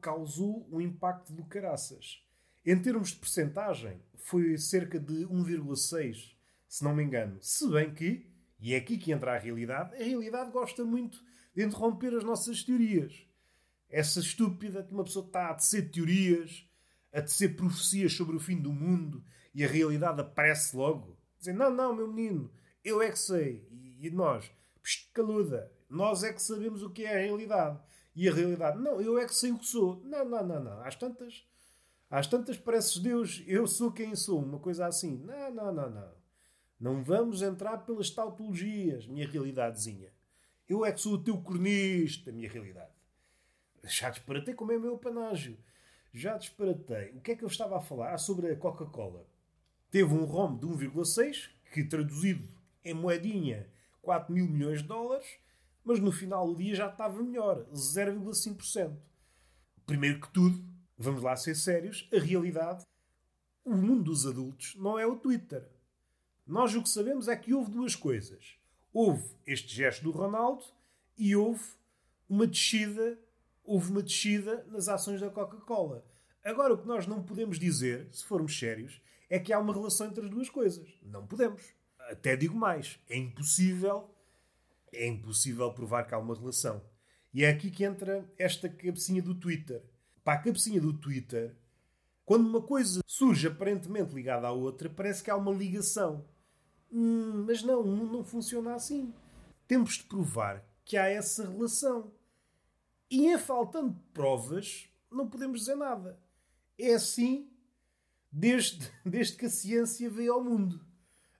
causou 0.00 0.68
um 0.70 0.80
impacto 0.80 1.32
do 1.32 1.44
caraças. 1.44 2.22
Em 2.64 2.78
termos 2.80 3.10
de 3.10 3.16
percentagem, 3.16 4.02
foi 4.16 4.58
cerca 4.58 5.00
de 5.00 5.26
1,6, 5.26 6.34
se 6.68 6.84
não 6.84 6.94
me 6.94 7.04
engano. 7.04 7.38
Se 7.40 7.66
bem 7.70 7.94
que, 7.94 8.28
e 8.60 8.74
é 8.74 8.76
aqui 8.76 8.98
que 8.98 9.12
entra 9.12 9.34
a 9.34 9.38
realidade, 9.38 9.94
a 9.94 10.04
realidade 10.04 10.50
gosta 10.50 10.84
muito 10.84 11.24
de 11.54 11.64
interromper 11.64 12.14
as 12.14 12.24
nossas 12.24 12.62
teorias. 12.62 13.26
Essa 13.88 14.20
estúpida 14.20 14.82
que 14.82 14.92
uma 14.92 15.04
pessoa 15.04 15.24
está 15.24 15.48
a 15.48 15.54
tecer 15.54 15.90
teorias, 15.90 16.68
a 17.12 17.22
tecer 17.22 17.56
profecias 17.56 18.12
sobre 18.12 18.36
o 18.36 18.40
fim 18.40 18.60
do 18.60 18.72
mundo 18.72 19.24
e 19.56 19.64
a 19.64 19.68
realidade 19.68 20.20
aparece 20.20 20.76
logo. 20.76 21.16
Dizem, 21.38 21.54
não, 21.54 21.70
não, 21.70 21.96
meu 21.96 22.12
menino, 22.12 22.52
eu 22.84 23.00
é 23.00 23.10
que 23.10 23.18
sei. 23.18 23.66
E, 23.98 24.10
nós, 24.10 24.52
psh, 24.82 25.08
caluda, 25.14 25.72
nós 25.88 26.22
é 26.22 26.30
que 26.30 26.42
sabemos 26.42 26.82
o 26.82 26.90
que 26.90 27.06
é 27.06 27.16
a 27.16 27.20
realidade. 27.20 27.80
E 28.14 28.28
a 28.28 28.34
realidade, 28.34 28.78
não, 28.78 29.00
eu 29.00 29.18
é 29.18 29.24
que 29.24 29.34
sei 29.34 29.52
o 29.52 29.58
que 29.58 29.64
sou. 29.64 29.98
Não, 30.04 30.26
não, 30.26 30.46
não, 30.46 30.62
não. 30.62 30.82
Às 30.82 30.94
tantas 30.94 31.46
às 32.10 32.26
tantas 32.26 32.58
pareces 32.58 32.98
Deus, 32.98 33.42
eu 33.46 33.66
sou 33.66 33.90
quem 33.90 34.14
sou, 34.14 34.40
uma 34.40 34.58
coisa 34.58 34.86
assim. 34.86 35.16
Não, 35.24 35.50
não, 35.50 35.72
não, 35.72 35.90
não. 35.90 36.12
Não 36.78 37.02
vamos 37.02 37.40
entrar 37.40 37.78
pelas 37.78 38.10
tautologias, 38.10 39.06
minha 39.06 39.26
realidadezinha. 39.26 40.12
Eu 40.68 40.84
é 40.84 40.92
que 40.92 41.00
sou 41.00 41.14
o 41.14 41.24
teu 41.24 41.40
cronista, 41.40 42.30
minha 42.30 42.50
realidade. 42.50 42.92
Já 43.84 44.10
disparatei 44.10 44.52
como 44.52 44.72
é 44.72 44.76
o 44.76 44.80
meu 44.80 44.98
panágio. 44.98 45.56
Já 46.12 46.36
disparatei. 46.36 47.12
O 47.12 47.22
que 47.22 47.32
é 47.32 47.36
que 47.36 47.42
eu 47.42 47.48
estava 47.48 47.78
a 47.78 47.80
falar? 47.80 48.12
Ah, 48.12 48.18
sobre 48.18 48.52
a 48.52 48.56
Coca-Cola. 48.56 49.26
Teve 49.90 50.12
um 50.14 50.24
ROM 50.24 50.56
de 50.56 50.66
1,6, 50.66 51.50
que 51.72 51.84
traduzido 51.84 52.48
em 52.84 52.94
moedinha 52.94 53.68
4 54.02 54.32
mil 54.32 54.46
milhões 54.46 54.82
de 54.82 54.88
dólares, 54.88 55.26
mas 55.84 56.00
no 56.00 56.12
final 56.12 56.46
do 56.46 56.56
dia 56.56 56.74
já 56.74 56.88
estava 56.88 57.22
melhor, 57.22 57.64
0,5%. 57.72 58.96
Primeiro 59.84 60.20
que 60.20 60.32
tudo, 60.32 60.64
vamos 60.98 61.22
lá 61.22 61.36
ser 61.36 61.54
sérios, 61.54 62.08
a 62.12 62.18
realidade, 62.18 62.84
o 63.64 63.74
mundo 63.74 64.04
dos 64.04 64.26
adultos 64.26 64.74
não 64.76 64.98
é 64.98 65.06
o 65.06 65.16
Twitter. 65.16 65.68
Nós 66.46 66.74
o 66.74 66.82
que 66.82 66.88
sabemos 66.88 67.26
é 67.26 67.36
que 67.36 67.52
houve 67.52 67.72
duas 67.72 67.96
coisas. 67.96 68.56
Houve 68.92 69.28
este 69.44 69.74
gesto 69.74 70.04
do 70.04 70.12
Ronaldo 70.12 70.64
e 71.18 71.34
houve 71.34 71.64
uma 72.28 72.46
descida, 72.46 73.18
houve 73.64 73.90
uma 73.90 74.02
descida 74.02 74.64
nas 74.70 74.88
ações 74.88 75.20
da 75.20 75.30
Coca-Cola. 75.30 76.04
Agora 76.46 76.74
o 76.74 76.78
que 76.78 76.86
nós 76.86 77.06
não 77.06 77.22
podemos 77.22 77.58
dizer, 77.58 78.08
se 78.12 78.24
formos 78.24 78.56
sérios, 78.58 79.02
é 79.28 79.38
que 79.38 79.52
há 79.52 79.58
uma 79.58 79.74
relação 79.74 80.06
entre 80.06 80.24
as 80.24 80.30
duas 80.30 80.48
coisas. 80.48 80.88
Não 81.02 81.26
podemos. 81.26 81.62
Até 81.98 82.36
digo 82.36 82.56
mais, 82.56 83.00
é 83.10 83.16
impossível, 83.16 84.08
é 84.92 85.06
impossível 85.06 85.72
provar 85.72 86.04
que 86.04 86.14
há 86.14 86.18
uma 86.18 86.34
relação. 86.34 86.80
E 87.34 87.44
é 87.44 87.50
aqui 87.50 87.70
que 87.70 87.84
entra 87.84 88.24
esta 88.38 88.68
cabecinha 88.68 89.20
do 89.20 89.34
Twitter 89.34 89.82
para 90.26 90.40
a 90.40 90.42
cabecinha 90.42 90.80
do 90.80 90.92
Twitter, 90.92 91.54
quando 92.24 92.48
uma 92.48 92.60
coisa 92.60 93.00
surge 93.06 93.46
aparentemente 93.46 94.12
ligada 94.12 94.48
à 94.48 94.50
outra, 94.50 94.90
parece 94.90 95.22
que 95.22 95.30
há 95.30 95.36
uma 95.36 95.52
ligação. 95.52 96.24
Hum, 96.92 97.44
mas 97.46 97.62
não, 97.62 97.84
não 97.84 98.24
funciona 98.24 98.74
assim. 98.74 99.14
Temos 99.68 99.98
de 99.98 100.02
provar 100.02 100.64
que 100.84 100.96
há 100.96 101.06
essa 101.06 101.48
relação. 101.48 102.10
E 103.08 103.28
em 103.28 103.38
faltando 103.38 103.96
provas, 104.12 104.88
não 105.08 105.28
podemos 105.28 105.60
dizer 105.60 105.76
nada. 105.76 106.18
É 106.78 106.94
assim 106.94 107.48
desde, 108.30 108.90
desde 109.04 109.36
que 109.36 109.46
a 109.46 109.50
ciência 109.50 110.10
veio 110.10 110.34
ao 110.34 110.44
mundo. 110.44 110.80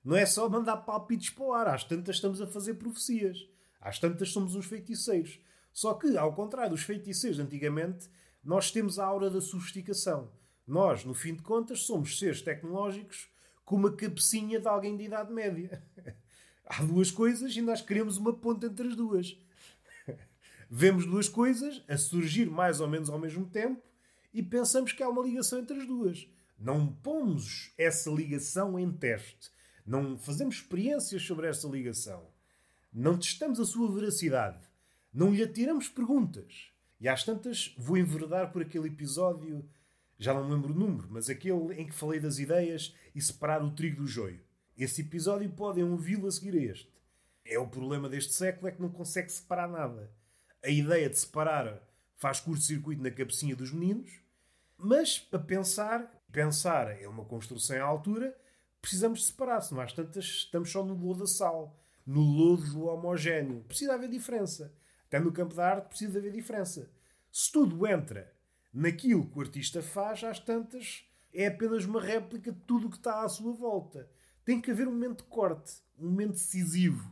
Não 0.04 0.16
é 0.16 0.24
só 0.24 0.48
mandar 0.48 0.76
palpites 0.78 1.30
para 1.30 1.44
o 1.44 1.52
ar. 1.52 1.68
Às 1.68 1.84
tantas 1.84 2.16
estamos 2.16 2.40
a 2.40 2.46
fazer 2.46 2.74
profecias. 2.74 3.48
Às 3.80 3.98
tantas 3.98 4.30
somos 4.30 4.54
uns 4.54 4.66
feiticeiros. 4.66 5.40
Só 5.72 5.94
que, 5.94 6.16
ao 6.16 6.32
contrário 6.32 6.70
dos 6.70 6.82
feiticeiros 6.82 7.38
antigamente, 7.38 8.08
nós 8.42 8.70
temos 8.70 8.98
a 8.98 9.04
aura 9.04 9.28
da 9.28 9.40
sofisticação. 9.40 10.30
Nós, 10.66 11.04
no 11.04 11.12
fim 11.12 11.34
de 11.34 11.42
contas, 11.42 11.80
somos 11.80 12.18
seres 12.18 12.40
tecnológicos 12.40 13.28
com 13.64 13.76
uma 13.76 13.92
cabecinha 13.92 14.60
de 14.60 14.68
alguém 14.68 14.96
de 14.96 15.04
idade 15.04 15.32
média. 15.32 15.82
Há 16.64 16.82
duas 16.82 17.10
coisas 17.10 17.54
e 17.54 17.60
nós 17.60 17.82
queremos 17.82 18.16
uma 18.16 18.32
ponta 18.32 18.66
entre 18.66 18.88
as 18.88 18.96
duas. 18.96 19.36
Vemos 20.70 21.04
duas 21.04 21.28
coisas 21.28 21.82
a 21.88 21.96
surgir 21.96 22.48
mais 22.48 22.80
ou 22.80 22.88
menos 22.88 23.10
ao 23.10 23.18
mesmo 23.18 23.44
tempo 23.46 23.82
e 24.36 24.42
pensamos 24.42 24.92
que 24.92 25.02
há 25.02 25.08
uma 25.08 25.22
ligação 25.22 25.58
entre 25.58 25.78
as 25.78 25.86
duas. 25.86 26.28
Não 26.58 26.92
pomos 26.92 27.72
essa 27.78 28.10
ligação 28.10 28.78
em 28.78 28.92
teste. 28.92 29.50
Não 29.86 30.18
fazemos 30.18 30.56
experiências 30.56 31.22
sobre 31.22 31.48
essa 31.48 31.66
ligação. 31.66 32.22
Não 32.92 33.18
testamos 33.18 33.58
a 33.58 33.64
sua 33.64 33.90
veracidade. 33.90 34.62
Não 35.10 35.32
lhe 35.32 35.42
atiramos 35.42 35.88
perguntas. 35.88 36.70
E 37.00 37.08
às 37.08 37.24
tantas 37.24 37.74
vou 37.78 37.96
enverdar 37.96 38.52
por 38.52 38.60
aquele 38.60 38.88
episódio, 38.88 39.66
já 40.18 40.34
não 40.34 40.46
me 40.46 40.54
lembro 40.54 40.74
o 40.74 40.76
número, 40.76 41.08
mas 41.10 41.30
aquele 41.30 41.72
em 41.80 41.86
que 41.86 41.94
falei 41.94 42.20
das 42.20 42.38
ideias 42.38 42.94
e 43.14 43.22
separar 43.22 43.64
o 43.64 43.70
trigo 43.70 44.02
do 44.02 44.06
joio. 44.06 44.44
Esse 44.76 45.00
episódio 45.00 45.48
podem 45.48 45.82
ouvi-lo 45.82 46.26
a 46.26 46.30
seguir 46.30 46.58
a 46.58 46.72
este. 46.72 46.92
É 47.42 47.58
o 47.58 47.66
problema 47.66 48.06
deste 48.06 48.34
século 48.34 48.68
é 48.68 48.72
que 48.72 48.82
não 48.82 48.90
consegue 48.90 49.32
separar 49.32 49.68
nada. 49.68 50.12
A 50.62 50.68
ideia 50.68 51.08
de 51.08 51.18
separar 51.18 51.82
faz 52.16 52.40
curto-circuito 52.40 53.02
na 53.02 53.10
cabecinha 53.10 53.56
dos 53.56 53.72
meninos, 53.72 54.25
mas 54.78 55.18
para 55.18 55.38
pensar, 55.38 56.22
pensar 56.30 57.00
é 57.00 57.08
uma 57.08 57.24
construção 57.24 57.76
à 57.78 57.86
altura, 57.86 58.36
precisamos 58.80 59.26
separar, 59.26 59.60
senão 59.60 59.80
às 59.80 59.92
tantas 59.92 60.24
estamos 60.24 60.70
só 60.70 60.84
no 60.84 60.94
lodo 60.94 61.20
da 61.20 61.26
sal, 61.26 61.76
no 62.06 62.20
lodo 62.20 62.84
homogéneo. 62.86 63.64
Precisa 63.64 63.94
haver 63.94 64.08
diferença. 64.08 64.72
Até 65.06 65.18
no 65.18 65.32
campo 65.32 65.54
da 65.54 65.68
arte 65.68 65.88
precisa 65.88 66.18
haver 66.18 66.32
diferença. 66.32 66.90
Se 67.32 67.50
tudo 67.50 67.86
entra 67.86 68.32
naquilo 68.72 69.26
que 69.26 69.38
o 69.38 69.40
artista 69.40 69.82
faz, 69.82 70.22
às 70.22 70.38
tantas, 70.38 71.04
é 71.32 71.46
apenas 71.46 71.84
uma 71.84 72.00
réplica 72.00 72.52
de 72.52 72.60
tudo 72.60 72.86
o 72.86 72.90
que 72.90 72.96
está 72.96 73.22
à 73.22 73.28
sua 73.28 73.52
volta. 73.52 74.08
Tem 74.44 74.60
que 74.60 74.70
haver 74.70 74.86
um 74.86 74.92
momento 74.92 75.18
de 75.18 75.30
corte, 75.30 75.74
um 75.98 76.08
momento 76.08 76.32
decisivo. 76.32 77.10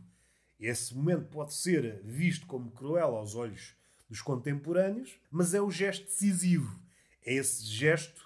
Esse 0.59 0.95
momento 0.95 1.25
pode 1.29 1.53
ser 1.53 2.01
visto 2.03 2.47
como 2.47 2.71
cruel 2.71 3.15
aos 3.15 3.35
olhos 3.35 3.75
dos 4.09 4.21
contemporâneos, 4.21 5.19
mas 5.29 5.53
é 5.53 5.61
o 5.61 5.69
gesto 5.69 6.05
decisivo. 6.05 6.84
É 7.25 7.33
esse 7.33 7.65
gesto 7.65 8.25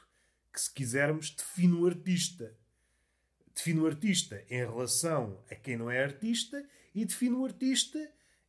que, 0.51 0.59
se 0.59 0.71
quisermos, 0.73 1.31
define 1.31 1.73
o 1.73 1.87
artista. 1.87 2.55
Define 3.55 3.79
o 3.79 3.87
artista 3.87 4.43
em 4.49 4.57
relação 4.57 5.43
a 5.49 5.55
quem 5.55 5.77
não 5.77 5.89
é 5.89 6.03
artista 6.03 6.63
e 6.93 7.05
define 7.05 7.35
o 7.35 7.45
artista 7.45 7.99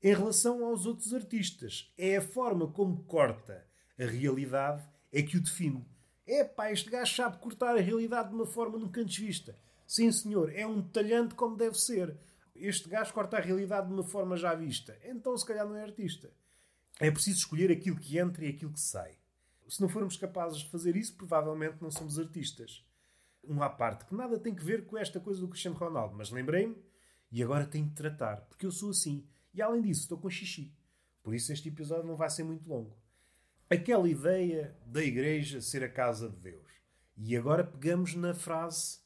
em 0.02 0.14
relação 0.14 0.64
aos 0.64 0.86
outros 0.86 1.14
artistas. 1.14 1.92
É 1.96 2.16
a 2.16 2.22
forma 2.22 2.66
como 2.68 3.04
corta 3.04 3.66
a 3.98 4.06
realidade 4.06 4.82
é 5.12 5.22
que 5.22 5.36
o 5.36 5.42
define. 5.42 5.84
É 6.26 6.42
pá, 6.42 6.72
este 6.72 6.88
gajo 6.88 7.14
sabe 7.14 7.38
cortar 7.38 7.76
a 7.76 7.80
realidade 7.80 8.30
de 8.30 8.34
uma 8.34 8.46
forma 8.46 8.78
nunca 8.78 9.00
antes 9.00 9.18
vista. 9.18 9.58
Sim, 9.86 10.10
senhor, 10.10 10.50
é 10.54 10.66
um 10.66 10.80
talhante 10.80 11.34
como 11.34 11.56
deve 11.56 11.78
ser. 11.78 12.16
Este 12.54 12.88
gajo 12.88 13.12
corta 13.12 13.36
a 13.36 13.40
realidade 13.40 13.88
de 13.88 13.92
uma 13.92 14.04
forma 14.04 14.36
já 14.36 14.54
vista. 14.54 14.96
Então, 15.04 15.36
se 15.36 15.44
calhar, 15.44 15.66
não 15.66 15.76
é 15.76 15.82
artista. 15.82 16.30
É 16.98 17.10
preciso 17.10 17.38
escolher 17.38 17.70
aquilo 17.70 17.96
que 17.96 18.18
entra 18.18 18.44
e 18.44 18.50
aquilo 18.50 18.72
que 18.72 18.80
sai. 18.80 19.19
Se 19.70 19.80
não 19.80 19.88
formos 19.88 20.16
capazes 20.16 20.58
de 20.58 20.68
fazer 20.68 20.96
isso, 20.96 21.14
provavelmente 21.14 21.80
não 21.80 21.92
somos 21.92 22.18
artistas. 22.18 22.84
Um 23.44 23.62
à 23.62 23.70
parte, 23.70 24.04
que 24.04 24.14
nada 24.16 24.36
tem 24.36 24.52
que 24.52 24.64
ver 24.64 24.84
com 24.84 24.98
esta 24.98 25.20
coisa 25.20 25.40
do 25.40 25.46
Cristiano 25.46 25.76
Ronaldo, 25.76 26.16
mas 26.16 26.28
lembrei-me 26.28 26.76
e 27.30 27.40
agora 27.40 27.64
tenho 27.64 27.86
de 27.86 27.94
tratar, 27.94 28.38
porque 28.48 28.66
eu 28.66 28.72
sou 28.72 28.90
assim. 28.90 29.24
E 29.54 29.62
além 29.62 29.80
disso, 29.80 30.00
estou 30.00 30.18
com 30.18 30.28
xixi. 30.28 30.74
Por 31.22 31.36
isso 31.36 31.52
este 31.52 31.68
episódio 31.68 32.08
não 32.08 32.16
vai 32.16 32.28
ser 32.28 32.42
muito 32.42 32.68
longo. 32.68 32.98
Aquela 33.70 34.08
ideia 34.08 34.76
da 34.84 35.04
igreja 35.04 35.60
ser 35.60 35.84
a 35.84 35.88
casa 35.88 36.28
de 36.28 36.36
Deus. 36.36 36.68
E 37.16 37.36
agora 37.36 37.62
pegamos 37.62 38.16
na 38.16 38.34
frase, 38.34 38.98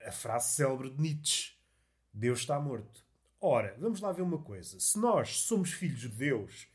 a 0.00 0.12
frase 0.12 0.54
célebre 0.54 0.90
de 0.90 1.02
Nietzsche: 1.02 1.54
Deus 2.14 2.38
está 2.38 2.60
morto. 2.60 3.04
Ora, 3.40 3.76
vamos 3.76 4.00
lá 4.00 4.12
ver 4.12 4.22
uma 4.22 4.38
coisa. 4.38 4.78
Se 4.78 4.96
nós 5.00 5.40
somos 5.40 5.72
filhos 5.72 6.02
de 6.02 6.08
Deus 6.10 6.68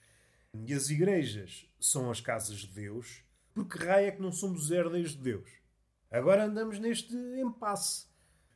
e 0.54 0.74
as 0.74 0.90
igrejas 0.90 1.66
são 1.80 2.12
as 2.12 2.20
casas 2.20 2.58
de 2.58 2.68
Deus, 2.68 3.26
por 3.58 3.68
que 3.68 3.84
raio 3.84 4.08
é 4.10 4.12
que 4.12 4.22
não 4.22 4.32
somos 4.32 4.70
herdeiros 4.70 5.16
de 5.16 5.24
Deus? 5.24 5.50
Agora 6.12 6.46
andamos 6.46 6.78
neste 6.78 7.16
impasse. 7.42 8.06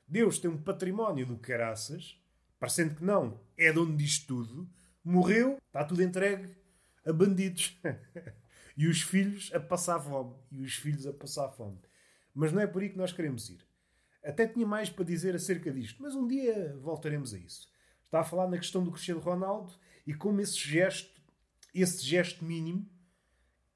Deus 0.08 0.38
tem 0.38 0.48
um 0.52 0.62
património 0.62 1.26
do 1.26 1.38
caraças, 1.38 2.22
parecendo 2.60 2.94
que 2.94 3.04
não, 3.04 3.42
é 3.58 3.74
dono 3.74 3.98
disto 3.98 4.28
tudo, 4.28 4.70
morreu, 5.04 5.58
está 5.66 5.84
tudo 5.84 6.04
entregue 6.04 6.56
a 7.04 7.12
bandidos. 7.12 7.80
e 8.78 8.86
os 8.86 9.02
filhos 9.02 9.52
a 9.56 9.60
passar 9.60 10.00
fome. 10.00 10.36
E 10.52 10.62
os 10.62 10.76
filhos 10.76 11.08
a 11.08 11.14
passar 11.14 11.50
fome. 11.50 11.80
Mas 12.32 12.54
não 12.54 12.62
é 12.62 12.68
por 12.68 12.84
aí 12.84 12.90
que 12.90 12.98
nós 12.98 13.12
queremos 13.12 13.50
ir. 13.50 13.66
Até 14.24 14.46
tinha 14.46 14.68
mais 14.68 14.92
para 14.92 15.04
dizer 15.04 15.34
acerca 15.34 15.72
disto, 15.72 16.00
mas 16.00 16.14
um 16.14 16.28
dia 16.28 16.78
voltaremos 16.80 17.34
a 17.34 17.40
isso. 17.40 17.68
Está 18.04 18.20
a 18.20 18.24
falar 18.24 18.48
na 18.48 18.60
questão 18.60 18.84
do 18.84 18.92
Cristiano 18.92 19.20
Ronaldo 19.20 19.74
e 20.06 20.14
como 20.14 20.42
esse 20.42 20.60
gesto, 20.60 21.20
esse 21.74 22.06
gesto 22.06 22.46
mínimo, 22.46 22.88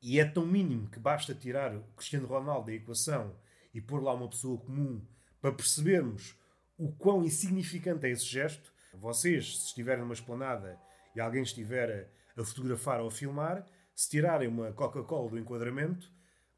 e 0.08 0.20
é 0.20 0.24
tão 0.24 0.46
mínimo 0.46 0.88
que 0.88 1.00
basta 1.00 1.34
tirar 1.34 1.76
o 1.76 1.82
Cristiano 1.96 2.28
Ronaldo 2.28 2.68
da 2.68 2.74
equação 2.74 3.36
e 3.74 3.82
pôr 3.82 4.04
lá 4.04 4.14
uma 4.14 4.30
pessoa 4.30 4.56
comum 4.56 5.04
para 5.42 5.52
percebermos 5.52 6.40
o 6.78 6.92
quão 6.92 7.24
insignificante 7.24 8.06
é 8.06 8.12
esse 8.12 8.26
gesto. 8.26 8.72
Vocês, 8.94 9.58
se 9.58 9.66
estiverem 9.66 10.04
numa 10.04 10.14
esplanada 10.14 10.80
e 11.16 11.20
alguém 11.20 11.42
estiver 11.42 12.12
a 12.38 12.44
fotografar 12.44 13.02
ou 13.02 13.08
a 13.08 13.12
filmar, 13.12 13.66
se 13.96 14.08
tirarem 14.08 14.48
uma 14.48 14.72
Coca-Cola 14.74 15.32
do 15.32 15.40
enquadramento, 15.40 16.08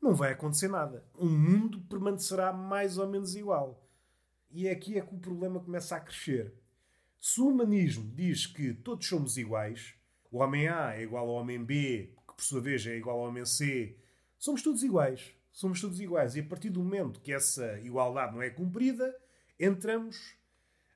não 0.01 0.13
vai 0.13 0.33
acontecer 0.33 0.67
nada. 0.67 1.07
O 1.13 1.25
mundo 1.25 1.79
permanecerá 1.87 2.51
mais 2.51 2.97
ou 2.97 3.07
menos 3.07 3.33
igual. 3.33 3.81
E 4.51 4.67
é 4.67 4.71
aqui 4.71 4.97
é 4.97 5.01
que 5.01 5.15
o 5.15 5.19
problema 5.19 5.61
começa 5.61 5.95
a 5.95 6.01
crescer. 6.01 6.53
Se 7.17 7.39
o 7.39 7.47
humanismo 7.47 8.13
diz 8.13 8.45
que 8.45 8.73
todos 8.73 9.07
somos 9.07 9.37
iguais, 9.37 9.95
o 10.29 10.39
homem 10.39 10.67
A 10.67 10.97
é 10.97 11.03
igual 11.03 11.29
ao 11.29 11.35
homem 11.35 11.63
B, 11.63 12.13
por 12.37 12.43
sua 12.43 12.61
vez 12.61 12.85
é 12.85 12.95
igual 12.95 13.19
ao 13.19 13.27
homem 13.27 13.43
C, 13.45 13.97
somos 14.37 14.61
todos 14.61 14.83
iguais. 14.83 15.33
Somos 15.51 15.81
todos 15.81 15.99
iguais. 15.99 16.35
E 16.35 16.39
a 16.41 16.45
partir 16.45 16.69
do 16.69 16.83
momento 16.83 17.19
que 17.19 17.33
essa 17.33 17.79
igualdade 17.79 18.35
não 18.35 18.43
é 18.43 18.49
cumprida, 18.51 19.13
entramos 19.59 20.35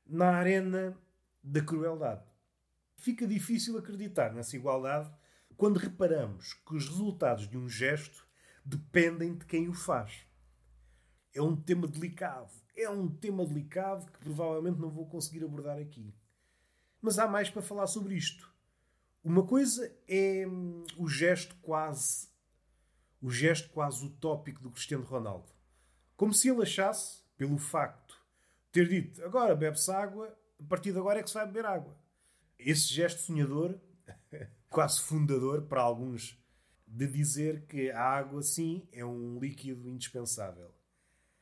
na 0.05 0.35
arena 0.35 0.95
da 1.43 1.61
crueldade. 1.61 2.23
Fica 2.95 3.25
difícil 3.25 3.75
acreditar 3.75 4.31
nessa 4.31 4.55
igualdade 4.55 5.11
quando 5.57 5.77
reparamos 5.77 6.53
que 6.53 6.75
os 6.75 6.87
resultados 6.87 7.49
de 7.49 7.57
um 7.57 7.67
gesto 7.67 8.27
dependem 8.63 9.35
de 9.35 9.45
quem 9.45 9.67
o 9.67 9.73
faz. 9.73 10.27
É 11.33 11.41
um 11.41 11.55
tema 11.55 11.87
delicado. 11.87 12.53
É 12.77 12.87
um 12.87 13.07
tema 13.07 13.43
delicado 13.43 14.11
que 14.11 14.19
provavelmente 14.19 14.79
não 14.79 14.91
vou 14.91 15.07
conseguir 15.09 15.43
abordar 15.43 15.79
aqui. 15.79 16.13
Mas 17.01 17.17
há 17.17 17.27
mais 17.27 17.49
para 17.49 17.63
falar 17.63 17.87
sobre 17.87 18.13
isto. 18.13 18.50
Uma 19.23 19.45
coisa 19.45 19.95
é 20.07 20.47
hum, 20.47 20.83
o 20.97 21.07
gesto 21.07 21.55
quase 21.61 22.29
o 23.21 23.29
gesto 23.29 23.69
quase 23.69 24.03
utópico 24.03 24.61
do 24.63 24.71
Cristiano 24.71 25.03
Ronaldo. 25.03 25.53
Como 26.17 26.33
se 26.33 26.49
ele 26.49 26.63
achasse, 26.63 27.21
pelo 27.37 27.57
facto 27.57 28.15
de 28.65 28.71
ter 28.71 28.87
dito 28.87 29.23
agora 29.23 29.55
bebe-se 29.55 29.91
água, 29.91 30.35
a 30.59 30.63
partir 30.63 30.91
de 30.91 30.97
agora 30.97 31.19
é 31.19 31.23
que 31.23 31.29
se 31.29 31.35
vai 31.35 31.45
beber 31.45 31.65
água. 31.65 31.95
Esse 32.57 32.91
gesto 32.91 33.21
sonhador, 33.21 33.79
quase 34.69 35.01
fundador 35.01 35.63
para 35.63 35.81
alguns, 35.81 36.39
de 36.87 37.07
dizer 37.07 37.65
que 37.67 37.91
a 37.91 38.01
água, 38.01 38.41
sim, 38.41 38.87
é 38.91 39.05
um 39.05 39.39
líquido 39.39 39.87
indispensável. 39.87 40.73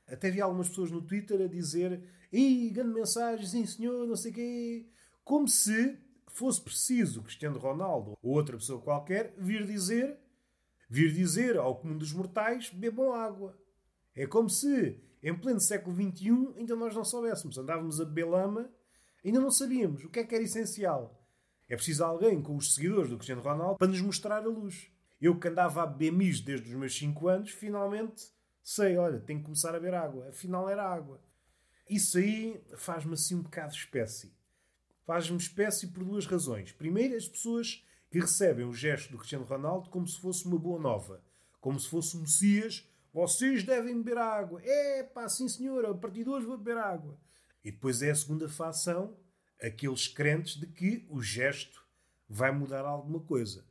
Até 0.05 0.29
vi 0.29 0.41
algumas 0.41 0.69
pessoas 0.69 0.91
no 0.91 1.01
Twitter 1.01 1.41
a 1.41 1.47
dizer 1.47 2.03
Ih, 2.31 2.69
grande 2.69 2.93
mensagem, 2.93 3.45
sim 3.45 3.65
senhor, 3.65 4.07
não 4.07 4.15
sei 4.15 4.31
o 4.31 4.35
quê. 4.35 4.89
Como 5.23 5.47
se 5.47 5.97
fosse 6.33 6.61
preciso 6.61 7.21
Cristiano 7.23 7.59
Ronaldo 7.59 8.17
ou 8.21 8.33
outra 8.33 8.57
pessoa 8.57 8.81
qualquer 8.81 9.33
vir 9.37 9.65
dizer 9.65 10.17
vir 10.89 11.13
dizer 11.13 11.57
ao 11.57 11.75
comum 11.75 11.97
dos 11.97 12.11
mortais 12.11 12.71
bebam 12.71 13.13
água. 13.13 13.55
É 14.15 14.25
como 14.25 14.49
se, 14.49 14.99
em 15.21 15.37
pleno 15.37 15.59
século 15.59 15.95
XXI, 15.95 16.55
ainda 16.57 16.75
nós 16.75 16.95
não 16.95 17.05
soubéssemos. 17.05 17.57
Andávamos 17.57 18.01
a 18.01 18.05
beber 18.05 18.25
lama, 18.25 18.69
ainda 19.23 19.39
não 19.39 19.51
sabíamos 19.51 20.03
o 20.03 20.09
que 20.09 20.19
é 20.19 20.23
que 20.23 20.33
era 20.33 20.43
essencial. 20.43 21.23
É 21.69 21.75
preciso 21.75 22.03
alguém 22.03 22.41
com 22.41 22.55
os 22.55 22.73
seguidores 22.73 23.11
do 23.11 23.17
Cristiano 23.17 23.43
Ronaldo 23.43 23.77
para 23.77 23.87
nos 23.87 24.01
mostrar 24.01 24.37
a 24.37 24.47
luz. 24.47 24.91
Eu 25.21 25.37
que 25.37 25.47
andava 25.47 25.83
a 25.83 25.85
beber 25.85 26.11
mijo 26.11 26.43
desde 26.43 26.67
os 26.67 26.73
meus 26.73 26.97
5 26.97 27.27
anos, 27.27 27.51
finalmente 27.51 28.31
sei, 28.63 28.97
olha, 28.97 29.19
tenho 29.19 29.39
que 29.39 29.45
começar 29.45 29.69
a 29.69 29.79
beber 29.79 29.93
água. 29.93 30.29
Afinal 30.29 30.67
era 30.67 30.83
água. 30.83 31.21
Isso 31.87 32.17
aí 32.17 32.63
faz-me 32.77 33.13
assim 33.13 33.35
um 33.35 33.41
bocado 33.41 33.73
espécie. 33.73 34.33
Faz-me 35.09 35.37
espécie 35.37 35.87
por 35.87 36.03
duas 36.03 36.27
razões. 36.27 36.71
Primeiro, 36.71 37.17
as 37.17 37.27
pessoas 37.27 37.83
que 38.11 38.19
recebem 38.19 38.63
o 38.63 38.71
gesto 38.71 39.09
do 39.09 39.17
Cristiano 39.17 39.43
Ronaldo 39.43 39.89
como 39.89 40.07
se 40.07 40.19
fosse 40.19 40.45
uma 40.45 40.59
boa 40.59 40.79
nova, 40.79 41.23
como 41.59 41.79
se 41.79 41.89
fosse 41.89 42.15
um 42.15 42.21
Messias. 42.21 42.87
Vocês 43.11 43.63
devem 43.63 44.03
beber 44.03 44.19
água. 44.19 44.61
É 44.63 45.01
pá, 45.01 45.27
sim 45.27 45.49
senhor, 45.49 45.83
a 45.83 45.95
partir 45.95 46.25
de 46.25 46.29
hoje 46.29 46.45
vou 46.45 46.59
beber 46.59 46.77
água. 46.77 47.19
E 47.63 47.71
depois 47.71 48.03
é 48.03 48.11
a 48.11 48.15
segunda 48.15 48.47
facção, 48.47 49.17
aqueles 49.59 50.07
crentes 50.07 50.57
de 50.59 50.67
que 50.67 51.07
o 51.09 51.23
gesto 51.23 51.83
vai 52.29 52.51
mudar 52.51 52.85
alguma 52.85 53.19
coisa. 53.19 53.65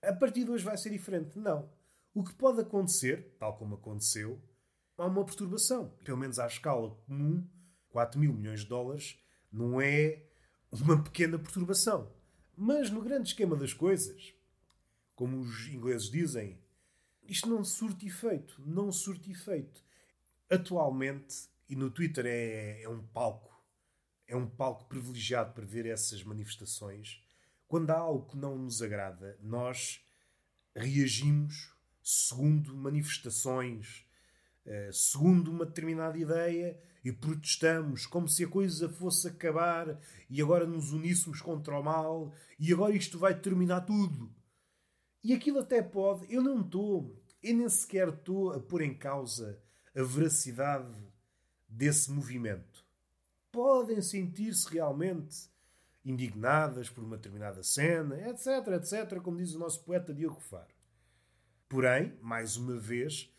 A 0.00 0.12
partir 0.12 0.44
de 0.44 0.52
hoje 0.52 0.64
vai 0.64 0.76
ser 0.76 0.90
diferente. 0.90 1.36
Não. 1.36 1.68
O 2.14 2.22
que 2.22 2.32
pode 2.34 2.60
acontecer, 2.60 3.34
tal 3.36 3.58
como 3.58 3.74
aconteceu, 3.74 4.40
há 4.96 5.06
uma 5.06 5.24
perturbação. 5.24 5.88
Pelo 6.04 6.18
menos 6.18 6.38
à 6.38 6.46
escala 6.46 6.94
comum, 7.04 7.44
4 7.88 8.20
mil 8.20 8.32
milhões 8.32 8.60
de 8.60 8.68
dólares 8.68 9.18
não 9.50 9.80
é 9.80 10.22
uma 10.80 11.02
pequena 11.02 11.38
perturbação. 11.38 12.12
Mas 12.56 12.90
no 12.90 13.02
grande 13.02 13.28
esquema 13.28 13.56
das 13.56 13.72
coisas, 13.72 14.34
como 15.14 15.40
os 15.40 15.68
ingleses 15.68 16.10
dizem, 16.10 16.58
isto 17.26 17.48
não 17.48 17.64
surte 17.64 18.06
efeito. 18.06 18.62
Não 18.64 18.92
surte 18.92 19.30
efeito. 19.30 19.82
Atualmente, 20.50 21.48
e 21.68 21.74
no 21.74 21.90
Twitter 21.90 22.26
é, 22.26 22.82
é 22.82 22.88
um 22.88 23.02
palco, 23.02 23.52
é 24.26 24.36
um 24.36 24.48
palco 24.48 24.86
privilegiado 24.86 25.52
para 25.52 25.64
ver 25.64 25.86
essas 25.86 26.22
manifestações. 26.22 27.22
Quando 27.66 27.90
há 27.90 27.96
algo 27.96 28.28
que 28.28 28.36
não 28.36 28.58
nos 28.58 28.82
agrada, 28.82 29.38
nós 29.42 30.04
reagimos 30.74 31.74
segundo 32.02 32.76
manifestações, 32.76 34.04
segundo 34.92 35.50
uma 35.50 35.66
determinada 35.66 36.16
ideia 36.18 36.80
e 37.04 37.12
protestamos 37.12 38.06
como 38.06 38.28
se 38.28 38.44
a 38.44 38.48
coisa 38.48 38.88
fosse 38.88 39.28
acabar 39.28 40.00
e 40.30 40.40
agora 40.40 40.66
nos 40.66 40.92
uníssemos 40.92 41.40
contra 41.40 41.78
o 41.78 41.82
mal 41.82 42.32
e 42.58 42.72
agora 42.72 42.94
isto 42.94 43.18
vai 43.18 43.38
terminar 43.38 43.82
tudo. 43.82 44.34
E 45.22 45.32
aquilo 45.32 45.60
até 45.60 45.82
pode, 45.82 46.32
eu 46.32 46.42
não 46.42 46.60
estou, 46.60 47.22
eu 47.42 47.56
nem 47.56 47.68
sequer 47.68 48.08
estou 48.08 48.52
a 48.52 48.60
pôr 48.60 48.82
em 48.82 48.94
causa 48.94 49.60
a 49.94 50.02
veracidade 50.02 50.94
desse 51.68 52.10
movimento. 52.10 52.84
Podem 53.52 54.02
sentir-se 54.02 54.68
realmente 54.68 55.48
indignadas 56.04 56.90
por 56.90 57.02
uma 57.02 57.16
determinada 57.16 57.62
cena, 57.62 58.16
etc, 58.28 58.66
etc, 58.74 59.20
como 59.20 59.38
diz 59.38 59.54
o 59.54 59.58
nosso 59.58 59.82
poeta 59.84 60.12
Diogo 60.12 60.40
Faro. 60.40 60.74
Porém, 61.68 62.18
mais 62.20 62.56
uma 62.56 62.76
vez, 62.76 63.33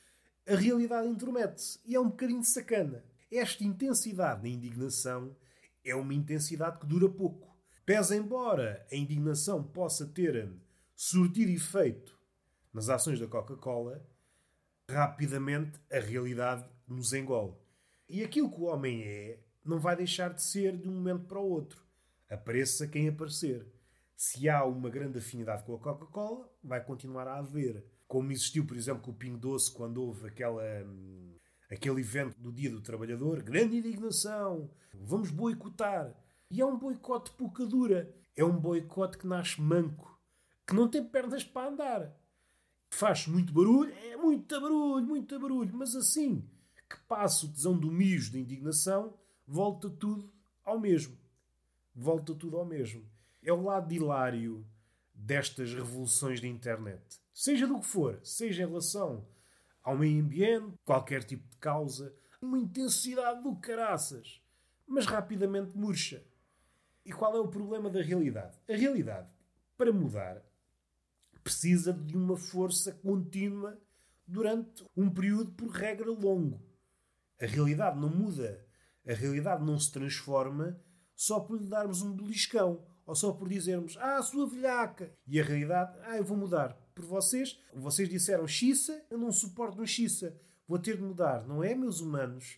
a 0.47 0.55
realidade 0.55 1.07
intromete-se 1.07 1.79
e 1.85 1.95
é 1.95 1.99
um 1.99 2.09
bocadinho 2.09 2.43
sacana. 2.43 3.03
Esta 3.31 3.63
intensidade 3.63 4.43
da 4.43 4.47
indignação 4.47 5.35
é 5.83 5.95
uma 5.95 6.13
intensidade 6.13 6.79
que 6.79 6.85
dura 6.85 7.09
pouco. 7.09 7.55
Pese 7.85 8.15
embora 8.15 8.85
a 8.91 8.95
indignação 8.95 9.63
possa 9.63 10.05
ter 10.05 10.51
surtido 10.95 11.51
efeito 11.51 12.17
nas 12.73 12.89
ações 12.89 13.19
da 13.19 13.27
Coca-Cola, 13.27 14.05
rapidamente 14.89 15.79
a 15.91 15.99
realidade 15.99 16.67
nos 16.87 17.13
engole. 17.13 17.53
E 18.07 18.23
aquilo 18.23 18.51
que 18.51 18.59
o 18.59 18.65
homem 18.65 19.03
é 19.03 19.39
não 19.63 19.79
vai 19.79 19.95
deixar 19.95 20.33
de 20.33 20.43
ser 20.43 20.77
de 20.77 20.87
um 20.87 20.93
momento 20.93 21.25
para 21.25 21.39
o 21.39 21.49
outro. 21.49 21.83
Apareça 22.29 22.87
quem 22.87 23.07
aparecer. 23.07 23.65
Se 24.15 24.47
há 24.47 24.63
uma 24.63 24.89
grande 24.89 25.17
afinidade 25.17 25.63
com 25.63 25.75
a 25.75 25.79
Coca-Cola, 25.79 26.49
vai 26.63 26.83
continuar 26.83 27.27
a 27.27 27.37
haver. 27.37 27.83
Como 28.07 28.31
existiu, 28.31 28.65
por 28.65 28.77
exemplo, 28.77 29.01
com 29.01 29.11
o 29.11 29.15
Pingo 29.15 29.37
Doce, 29.37 29.71
quando 29.71 30.01
houve 30.03 30.27
aquela, 30.27 30.63
hum, 30.83 31.35
aquele 31.69 32.01
evento 32.01 32.39
do 32.39 32.51
Dia 32.51 32.69
do 32.69 32.81
Trabalhador, 32.81 33.41
grande 33.41 33.77
indignação, 33.77 34.69
vamos 34.93 35.31
boicotar. 35.31 36.15
E 36.49 36.61
é 36.61 36.65
um 36.65 36.77
boicote 36.77 37.31
pouca 37.31 37.65
dura. 37.65 38.13
É 38.35 38.43
um 38.43 38.57
boicote 38.57 39.17
que 39.17 39.27
nasce 39.27 39.61
manco, 39.61 40.19
que 40.67 40.75
não 40.75 40.87
tem 40.87 41.03
pernas 41.03 41.43
para 41.43 41.69
andar. 41.69 42.15
Faz 42.89 43.27
muito 43.27 43.53
barulho, 43.53 43.93
é 43.93 44.15
muito 44.15 44.59
barulho, 44.59 45.05
muito 45.05 45.39
barulho, 45.39 45.73
mas 45.73 45.95
assim 45.95 46.47
que 46.89 46.99
passa 47.07 47.45
o 47.45 47.49
tesão 47.49 47.77
do 47.77 47.91
mijo 47.91 48.31
da 48.31 48.39
indignação, 48.39 49.17
volta 49.47 49.89
tudo 49.89 50.31
ao 50.63 50.79
mesmo. 50.79 51.17
Volta 51.93 52.35
tudo 52.35 52.57
ao 52.57 52.65
mesmo. 52.65 53.03
É 53.41 53.51
o 53.51 53.63
lado 53.63 53.93
hilário 53.93 54.65
destas 55.15 55.73
revoluções 55.73 56.41
da 56.41 56.47
internet. 56.47 57.01
Seja 57.33 57.65
do 57.65 57.79
que 57.79 57.85
for, 57.85 58.19
seja 58.23 58.63
em 58.63 58.67
relação 58.67 59.25
ao 59.83 59.97
meio 59.97 60.23
ambiente, 60.23 60.77
qualquer 60.83 61.23
tipo 61.23 61.47
de 61.49 61.57
causa, 61.57 62.13
uma 62.41 62.59
intensidade 62.59 63.41
do 63.41 63.55
caraças, 63.55 64.41
mas 64.87 65.05
rapidamente 65.05 65.77
murcha. 65.77 66.23
E 67.05 67.11
qual 67.11 67.35
é 67.35 67.39
o 67.39 67.47
problema 67.47 67.89
da 67.89 68.01
realidade? 68.01 68.57
A 68.69 68.75
realidade, 68.75 69.29
para 69.77 69.93
mudar, 69.93 70.41
precisa 71.43 71.93
de 71.93 72.17
uma 72.17 72.35
força 72.35 72.91
contínua 72.91 73.79
durante 74.27 74.83
um 74.97 75.09
período, 75.09 75.51
por 75.51 75.69
regra, 75.69 76.09
longo. 76.09 76.59
A 77.39 77.45
realidade 77.45 77.99
não 77.99 78.09
muda. 78.09 78.65
A 79.07 79.13
realidade 79.13 79.63
não 79.63 79.77
se 79.77 79.91
transforma 79.91 80.79
só 81.15 81.39
por 81.39 81.59
lhe 81.59 81.67
darmos 81.67 82.01
um 82.01 82.15
beliscão 82.15 82.83
ou 83.05 83.13
só 83.15 83.31
por 83.31 83.47
dizermos 83.47 83.97
ah, 83.99 84.21
sua 84.21 84.47
velhaca. 84.47 85.11
E 85.27 85.39
a 85.39 85.43
realidade, 85.43 85.97
ah, 86.03 86.17
eu 86.17 86.23
vou 86.23 86.37
mudar 86.37 86.73
por 86.93 87.05
vocês. 87.05 87.59
Vocês 87.73 88.09
disseram 88.09 88.47
xissa, 88.47 89.05
eu 89.09 89.17
não 89.17 89.31
suporto 89.31 89.81
um 89.81 89.85
xissa. 89.85 90.35
Vou 90.67 90.79
ter 90.79 90.97
de 90.97 91.03
mudar. 91.03 91.45
Não 91.47 91.63
é, 91.63 91.75
meus 91.75 91.99
humanos? 91.99 92.57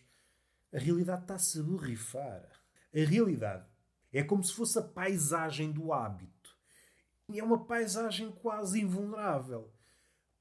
A 0.72 0.78
realidade 0.78 1.22
está-se 1.22 1.60
a 1.60 1.62
borrifar. 1.62 2.48
A 2.94 2.98
realidade 2.98 3.66
é 4.12 4.22
como 4.22 4.42
se 4.42 4.54
fosse 4.54 4.78
a 4.78 4.82
paisagem 4.82 5.70
do 5.70 5.92
hábito. 5.92 6.56
E 7.28 7.38
é 7.38 7.44
uma 7.44 7.66
paisagem 7.66 8.30
quase 8.30 8.80
invulnerável. 8.80 9.70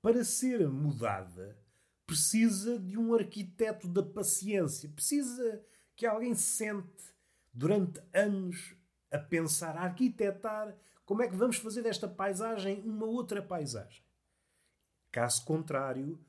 Para 0.02 0.24
ser 0.24 0.70
mudada, 0.70 1.60
precisa 2.06 2.80
de 2.80 2.98
um 2.98 3.14
arquiteto 3.14 3.90
da 3.90 4.02
paciência. 4.02 4.88
Precisa 4.88 5.62
que 5.96 6.06
alguém 6.06 6.34
sente 6.34 7.14
durante 7.54 8.00
anos 8.14 8.77
a 9.12 9.18
pensar, 9.18 9.78
a 9.78 9.84
arquitetar 9.84 10.76
como 11.06 11.24
é 11.24 11.28
que 11.28 11.36
vamos 11.36 11.58
fazer 11.58 11.82
desta 11.82 12.08
paisagem 12.08 12.82
uma 12.82 13.06
outra 13.06 13.42
paisagem. 13.42 14.04
Caso 15.12 15.46
contrário, 15.46 16.20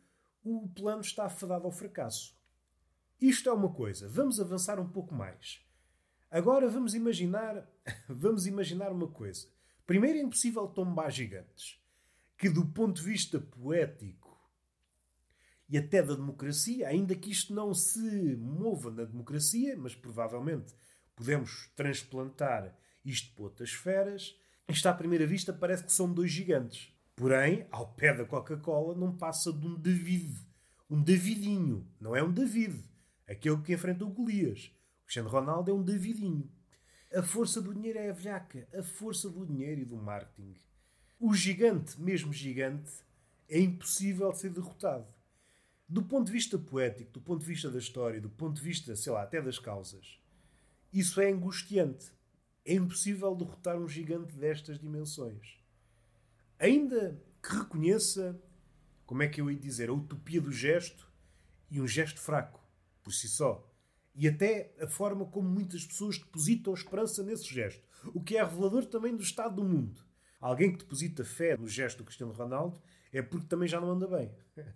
o 0.44 0.68
plano 0.68 1.00
está 1.00 1.26
afadado 1.26 1.66
ao 1.66 1.73
fracasso. 1.73 2.38
Isto 3.20 3.49
é 3.49 3.52
uma 3.52 3.73
coisa. 3.73 4.08
Vamos 4.08 4.38
avançar 4.38 4.78
um 4.78 4.88
pouco 4.88 5.14
mais. 5.14 5.61
Agora 6.30 6.68
vamos 6.68 6.94
imaginar, 6.94 7.68
vamos 8.08 8.47
imaginar 8.47 8.92
uma 8.92 9.08
coisa. 9.08 9.49
Primeiro 9.87 10.18
é 10.18 10.23
impossível 10.23 10.68
tombar 10.68 11.11
gigantes, 11.11 11.82
que 12.37 12.49
do 12.49 12.66
ponto 12.66 12.97
de 12.97 13.02
vista 13.02 13.40
poético 13.40 14.28
e 15.68 15.76
até 15.76 16.02
da 16.02 16.14
democracia, 16.14 16.88
ainda 16.88 17.14
que 17.14 17.30
isto 17.30 17.54
não 17.54 17.75
se 17.75 18.37
mova 18.37 18.90
na 18.90 19.04
democracia, 19.04 19.76
mas 19.76 19.94
provavelmente 19.94 20.74
podemos 21.18 21.68
transplantar 21.74 22.72
isto 23.04 23.35
para 23.35 23.44
outras 23.44 23.70
esferas. 23.70 24.37
Isto 24.68 24.87
à 24.87 24.94
primeira 24.94 25.26
vista 25.26 25.52
parece 25.52 25.83
que 25.85 25.92
são 25.92 26.12
dois 26.12 26.31
gigantes. 26.31 26.94
Porém, 27.16 27.66
ao 27.72 27.88
pé 27.88 28.14
da 28.14 28.24
Coca-Cola 28.24 28.94
não 28.94 29.16
passa 29.16 29.52
de 29.52 29.66
um 29.66 29.74
David. 29.74 30.33
Um 30.88 31.02
Davidinho. 31.02 31.85
Não 32.00 32.14
é 32.14 32.22
um 32.22 32.33
David. 32.33 32.85
Aquele 33.26 33.61
que 33.62 33.72
enfrenta 33.72 34.04
o 34.04 34.09
Golias. 34.09 34.72
O 35.02 35.04
Cristiano 35.04 35.28
Ronaldo 35.28 35.70
é 35.70 35.74
um 35.74 35.83
Davidinho. 35.83 36.48
A 37.12 37.22
força 37.22 37.61
do 37.61 37.74
dinheiro 37.74 37.98
é 37.98 38.11
a 38.11 38.12
velhaca. 38.12 38.68
A 38.72 38.83
força 38.83 39.28
do 39.28 39.44
dinheiro 39.44 39.81
e 39.81 39.85
do 39.85 39.96
marketing. 39.96 40.54
O 41.18 41.35
gigante, 41.35 42.00
mesmo 42.00 42.33
gigante, 42.33 42.92
é 43.48 43.59
impossível 43.59 44.31
de 44.31 44.38
ser 44.38 44.50
derrotado. 44.50 45.07
Do 45.88 46.02
ponto 46.02 46.26
de 46.26 46.33
vista 46.33 46.57
poético, 46.57 47.11
do 47.12 47.20
ponto 47.20 47.40
de 47.40 47.46
vista 47.46 47.68
da 47.68 47.78
história, 47.78 48.20
do 48.20 48.31
ponto 48.31 48.54
de 48.57 48.62
vista, 48.62 48.94
sei 48.94 49.11
lá, 49.11 49.22
até 49.22 49.42
das 49.42 49.59
causas, 49.59 50.20
isso 50.92 51.20
é 51.20 51.31
angustiante. 51.31 52.12
É 52.64 52.74
impossível 52.74 53.35
derrotar 53.35 53.79
um 53.79 53.88
gigante 53.88 54.37
destas 54.37 54.79
dimensões. 54.79 55.59
Ainda 56.59 57.22
que 57.42 57.55
reconheça, 57.55 58.40
como 59.07 59.22
é 59.22 59.29
que 59.29 59.40
eu 59.40 59.51
ia 59.51 59.59
dizer, 59.59 59.88
a 59.88 59.92
utopia 59.92 60.40
do 60.40 60.53
gesto 60.53 61.11
e 61.70 61.81
um 61.81 61.87
gesto 61.87 62.20
fraco, 62.20 62.61
por 63.03 63.12
si 63.12 63.29
só. 63.29 63.64
E 64.14 64.27
até 64.27 64.74
a 64.81 64.87
forma 64.87 65.24
como 65.27 65.48
muitas 65.48 65.85
pessoas 65.85 66.18
depositam 66.18 66.74
esperança 66.74 67.22
nesse 67.22 67.53
gesto. 67.53 67.83
O 68.12 68.22
que 68.22 68.37
é 68.37 68.42
revelador 68.42 68.85
também 68.87 69.16
do 69.16 69.22
estado 69.22 69.57
do 69.57 69.64
mundo. 69.64 70.03
Alguém 70.40 70.72
que 70.72 70.79
deposita 70.79 71.24
fé 71.24 71.57
no 71.57 71.68
gesto 71.68 71.98
do 71.98 72.05
Cristiano 72.05 72.33
Ronaldo 72.33 72.81
é 73.12 73.22
porque 73.22 73.46
também 73.46 73.68
já 73.68 73.81
não 73.81 73.90
anda 73.90 74.07
bem. 74.07 74.31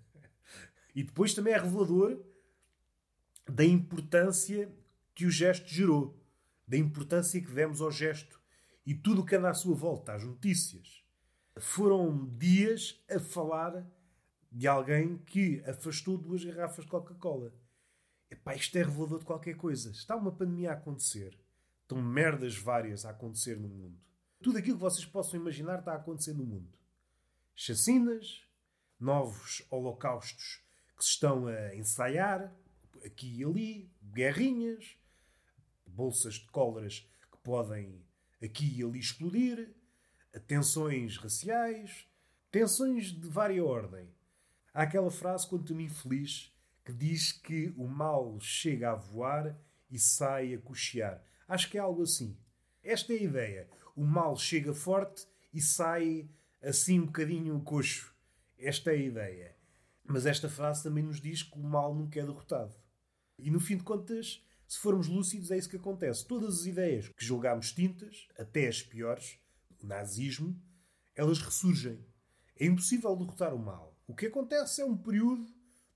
e 0.94 1.02
depois 1.02 1.34
também 1.34 1.54
é 1.54 1.58
revelador 1.58 2.20
da 3.48 3.64
importância 3.64 4.72
que 5.14 5.26
o 5.26 5.30
gesto 5.30 5.68
gerou, 5.68 6.18
da 6.66 6.76
importância 6.76 7.40
que 7.40 7.52
demos 7.52 7.80
ao 7.80 7.90
gesto 7.90 8.40
e 8.86 8.94
tudo 8.94 9.20
o 9.20 9.26
que 9.26 9.36
anda 9.36 9.50
à 9.50 9.54
sua 9.54 9.74
volta, 9.74 10.14
as 10.14 10.24
notícias. 10.24 11.04
Foram 11.58 12.26
dias 12.38 13.02
a 13.10 13.20
falar 13.20 13.86
de 14.50 14.66
alguém 14.66 15.18
que 15.18 15.62
afastou 15.66 16.16
duas 16.16 16.44
garrafas 16.44 16.84
de 16.84 16.90
Coca-Cola. 16.90 17.54
Epá, 18.30 18.54
isto 18.54 18.76
é 18.76 18.82
revelador 18.82 19.18
de 19.18 19.24
qualquer 19.24 19.54
coisa. 19.54 19.90
Está 19.90 20.16
uma 20.16 20.32
pandemia 20.32 20.70
a 20.70 20.74
acontecer. 20.74 21.38
Estão 21.82 22.00
merdas 22.00 22.56
várias 22.56 23.04
a 23.04 23.10
acontecer 23.10 23.58
no 23.58 23.68
mundo. 23.68 23.98
Tudo 24.42 24.58
aquilo 24.58 24.76
que 24.76 24.82
vocês 24.82 25.04
possam 25.04 25.38
imaginar 25.38 25.80
está 25.80 25.92
a 25.92 25.96
acontecer 25.96 26.32
no 26.32 26.44
mundo. 26.44 26.72
Chacinas, 27.54 28.42
novos 28.98 29.62
holocaustos 29.70 30.62
que 30.96 31.04
se 31.04 31.10
estão 31.10 31.46
a 31.46 31.76
ensaiar, 31.76 32.52
aqui 33.04 33.40
e 33.40 33.44
ali, 33.44 33.90
guerrinhas, 34.02 34.96
bolsas 35.92 36.34
de 36.34 36.46
cóleras 36.46 37.08
que 37.30 37.38
podem 37.38 38.02
aqui 38.42 38.78
e 38.78 38.82
ali 38.82 38.98
explodir, 38.98 39.74
tensões 40.46 41.16
raciais, 41.16 42.06
tensões 42.50 43.12
de 43.12 43.28
vária 43.28 43.64
ordem. 43.64 44.08
Há 44.74 44.82
aquela 44.82 45.10
frase 45.10 45.46
quanto 45.46 45.74
me 45.74 45.84
infeliz 45.84 46.52
que 46.84 46.92
diz 46.92 47.32
que 47.32 47.72
o 47.76 47.86
mal 47.86 48.40
chega 48.40 48.92
a 48.92 48.94
voar 48.94 49.56
e 49.90 49.98
sai 49.98 50.54
a 50.54 50.58
cochear. 50.58 51.22
Acho 51.46 51.70
que 51.70 51.76
é 51.76 51.80
algo 51.80 52.02
assim. 52.02 52.36
Esta 52.82 53.12
é 53.12 53.16
a 53.16 53.22
ideia. 53.22 53.68
O 53.94 54.04
mal 54.04 54.36
chega 54.36 54.74
forte 54.74 55.26
e 55.52 55.60
sai 55.60 56.28
assim 56.60 57.00
um 57.00 57.06
bocadinho 57.06 57.60
coxo. 57.60 58.12
Esta 58.58 58.90
é 58.90 58.94
a 58.94 58.96
ideia. 58.96 59.56
Mas 60.04 60.26
esta 60.26 60.48
frase 60.48 60.82
também 60.82 61.04
nos 61.04 61.20
diz 61.20 61.42
que 61.42 61.58
o 61.58 61.62
mal 61.62 61.94
nunca 61.94 62.18
é 62.18 62.24
derrotado. 62.24 62.74
E 63.38 63.50
no 63.50 63.60
fim 63.60 63.76
de 63.76 63.82
contas, 63.82 64.42
se 64.72 64.78
formos 64.78 65.06
lúcidos, 65.06 65.50
é 65.50 65.58
isso 65.58 65.68
que 65.68 65.76
acontece. 65.76 66.26
Todas 66.26 66.60
as 66.60 66.64
ideias 66.64 67.06
que 67.06 67.22
julgámos 67.22 67.72
tintas, 67.72 68.26
até 68.38 68.66
as 68.66 68.80
piores, 68.80 69.38
o 69.82 69.86
nazismo, 69.86 70.58
elas 71.14 71.40
ressurgem. 71.40 72.02
É 72.58 72.64
impossível 72.64 73.14
derrotar 73.14 73.52
o 73.52 73.58
mal. 73.58 73.94
O 74.06 74.14
que 74.14 74.28
acontece 74.28 74.80
é 74.80 74.84
um 74.86 74.96
período 74.96 75.46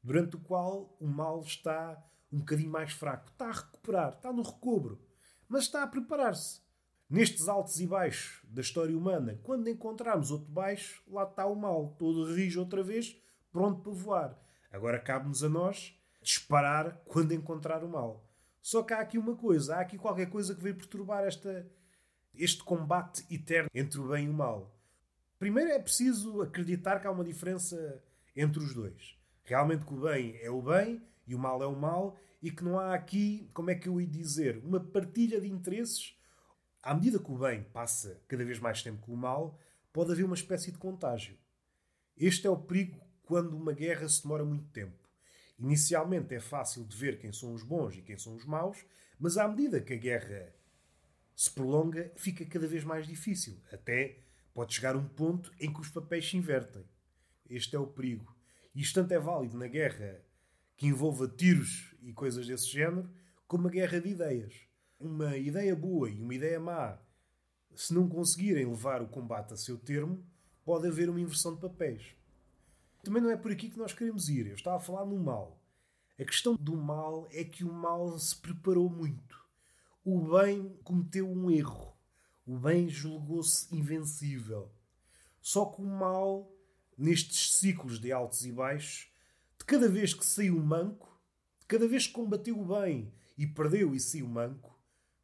durante 0.02 0.36
o 0.36 0.40
qual 0.40 0.94
o 1.00 1.06
mal 1.06 1.40
está 1.40 2.06
um 2.30 2.40
bocadinho 2.40 2.68
mais 2.68 2.92
fraco. 2.92 3.30
Está 3.30 3.48
a 3.48 3.52
recuperar, 3.52 4.12
está 4.12 4.30
no 4.30 4.42
recobro, 4.42 5.00
mas 5.48 5.62
está 5.62 5.82
a 5.82 5.86
preparar-se. 5.86 6.60
Nestes 7.08 7.48
altos 7.48 7.80
e 7.80 7.86
baixos 7.86 8.44
da 8.44 8.60
história 8.60 8.94
humana, 8.94 9.40
quando 9.42 9.70
encontrarmos 9.70 10.30
outro 10.30 10.52
baixo, 10.52 11.02
lá 11.08 11.22
está 11.22 11.46
o 11.46 11.56
mal, 11.56 11.96
todo 11.98 12.34
rijo 12.34 12.60
outra 12.60 12.82
vez, 12.82 13.16
pronto 13.50 13.80
para 13.80 13.92
voar. 13.92 14.38
Agora 14.70 15.00
cabe-nos 15.00 15.42
a 15.42 15.48
nós 15.48 15.98
disparar 16.20 17.00
quando 17.06 17.32
encontrar 17.32 17.82
o 17.82 17.88
mal. 17.88 18.25
Só 18.66 18.82
que 18.82 18.92
há 18.92 18.98
aqui 18.98 19.16
uma 19.16 19.36
coisa, 19.36 19.76
há 19.76 19.80
aqui 19.80 19.96
qualquer 19.96 20.28
coisa 20.28 20.52
que 20.52 20.60
veio 20.60 20.74
perturbar 20.74 21.22
esta, 21.22 21.70
este 22.34 22.64
combate 22.64 23.24
eterno 23.32 23.70
entre 23.72 24.00
o 24.00 24.08
bem 24.08 24.24
e 24.24 24.28
o 24.28 24.32
mal. 24.32 24.76
Primeiro 25.38 25.70
é 25.70 25.78
preciso 25.78 26.42
acreditar 26.42 26.98
que 26.98 27.06
há 27.06 27.12
uma 27.12 27.22
diferença 27.22 28.02
entre 28.34 28.58
os 28.58 28.74
dois. 28.74 29.16
Realmente 29.44 29.86
que 29.86 29.94
o 29.94 30.00
bem 30.00 30.36
é 30.42 30.50
o 30.50 30.60
bem 30.60 31.00
e 31.28 31.32
o 31.32 31.38
mal 31.38 31.62
é 31.62 31.66
o 31.68 31.76
mal 31.76 32.18
e 32.42 32.50
que 32.50 32.64
não 32.64 32.76
há 32.76 32.92
aqui, 32.92 33.48
como 33.54 33.70
é 33.70 33.76
que 33.76 33.88
eu 33.88 34.00
ia 34.00 34.06
dizer, 34.08 34.58
uma 34.64 34.80
partilha 34.80 35.40
de 35.40 35.46
interesses. 35.46 36.18
À 36.82 36.92
medida 36.92 37.20
que 37.20 37.30
o 37.30 37.38
bem 37.38 37.62
passa 37.72 38.20
cada 38.26 38.44
vez 38.44 38.58
mais 38.58 38.82
tempo 38.82 39.00
com 39.00 39.12
o 39.12 39.16
mal, 39.16 39.60
pode 39.92 40.10
haver 40.10 40.24
uma 40.24 40.34
espécie 40.34 40.72
de 40.72 40.78
contágio. 40.78 41.38
Este 42.16 42.48
é 42.48 42.50
o 42.50 42.56
perigo 42.56 43.00
quando 43.22 43.56
uma 43.56 43.72
guerra 43.72 44.08
se 44.08 44.24
demora 44.24 44.44
muito 44.44 44.66
tempo. 44.70 45.05
Inicialmente 45.58 46.34
é 46.34 46.40
fácil 46.40 46.84
de 46.84 46.96
ver 46.96 47.18
quem 47.18 47.32
são 47.32 47.52
os 47.54 47.62
bons 47.62 47.96
e 47.96 48.02
quem 48.02 48.16
são 48.16 48.34
os 48.34 48.44
maus, 48.44 48.84
mas 49.18 49.38
à 49.38 49.48
medida 49.48 49.80
que 49.80 49.94
a 49.94 49.96
guerra 49.96 50.54
se 51.34 51.50
prolonga, 51.50 52.12
fica 52.16 52.44
cada 52.46 52.66
vez 52.66 52.84
mais 52.84 53.06
difícil. 53.06 53.60
Até 53.72 54.18
pode 54.54 54.74
chegar 54.74 54.96
um 54.96 55.06
ponto 55.06 55.52
em 55.60 55.72
que 55.72 55.80
os 55.80 55.90
papéis 55.90 56.28
se 56.28 56.36
invertem. 56.36 56.84
Este 57.48 57.76
é 57.76 57.78
o 57.78 57.86
perigo. 57.86 58.34
Isto 58.74 59.00
tanto 59.00 59.12
é 59.12 59.18
válido 59.18 59.56
na 59.56 59.66
guerra 59.66 60.22
que 60.76 60.86
envolva 60.86 61.28
tiros 61.28 61.94
e 62.02 62.12
coisas 62.12 62.46
desse 62.46 62.68
género, 62.68 63.10
como 63.46 63.68
a 63.68 63.70
guerra 63.70 64.00
de 64.00 64.08
ideias. 64.08 64.54
Uma 64.98 65.36
ideia 65.36 65.74
boa 65.76 66.10
e 66.10 66.22
uma 66.22 66.34
ideia 66.34 66.58
má, 66.58 66.98
se 67.74 67.92
não 67.94 68.08
conseguirem 68.08 68.66
levar 68.66 69.02
o 69.02 69.08
combate 69.08 69.52
a 69.52 69.56
seu 69.56 69.78
termo, 69.78 70.24
pode 70.64 70.88
haver 70.88 71.08
uma 71.08 71.20
inversão 71.20 71.54
de 71.54 71.60
papéis. 71.60 72.15
Também 73.06 73.22
não 73.22 73.30
é 73.30 73.36
por 73.36 73.52
aqui 73.52 73.70
que 73.70 73.78
nós 73.78 73.92
queremos 73.92 74.28
ir. 74.28 74.48
Eu 74.48 74.56
estava 74.56 74.78
a 74.78 74.80
falar 74.80 75.06
no 75.06 75.16
mal. 75.16 75.62
A 76.18 76.24
questão 76.24 76.56
do 76.56 76.76
mal 76.76 77.28
é 77.30 77.44
que 77.44 77.62
o 77.62 77.72
mal 77.72 78.18
se 78.18 78.34
preparou 78.34 78.90
muito. 78.90 79.40
O 80.04 80.36
bem 80.36 80.76
cometeu 80.82 81.30
um 81.30 81.48
erro. 81.48 81.96
O 82.44 82.58
bem 82.58 82.88
julgou-se 82.88 83.72
invencível. 83.72 84.72
Só 85.40 85.66
que 85.66 85.80
o 85.80 85.86
mal, 85.86 86.52
nestes 86.98 87.58
ciclos 87.58 88.00
de 88.00 88.10
altos 88.10 88.44
e 88.44 88.50
baixos, 88.50 89.08
de 89.56 89.64
cada 89.64 89.88
vez 89.88 90.12
que 90.12 90.26
saiu 90.26 90.58
manco, 90.58 91.16
de 91.60 91.66
cada 91.66 91.86
vez 91.86 92.08
que 92.08 92.12
combateu 92.12 92.58
o 92.58 92.64
bem 92.64 93.14
e 93.38 93.46
perdeu 93.46 93.94
e 93.94 94.00
saiu 94.00 94.26
manco, 94.26 94.76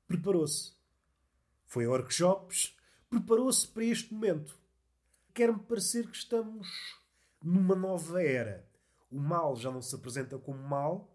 preparou-se. 0.06 0.72
Foi 1.66 1.86
a 1.86 1.90
workshops, 1.90 2.78
preparou-se 3.10 3.66
para 3.66 3.84
este 3.84 4.14
momento. 4.14 4.56
Quer-me 5.34 5.58
parecer 5.58 6.08
que 6.08 6.16
estamos 6.16 7.01
numa 7.42 7.74
nova 7.74 8.22
era. 8.22 8.68
O 9.10 9.18
mal 9.18 9.56
já 9.56 9.70
não 9.70 9.82
se 9.82 9.94
apresenta 9.94 10.38
como 10.38 10.62
mal. 10.62 11.14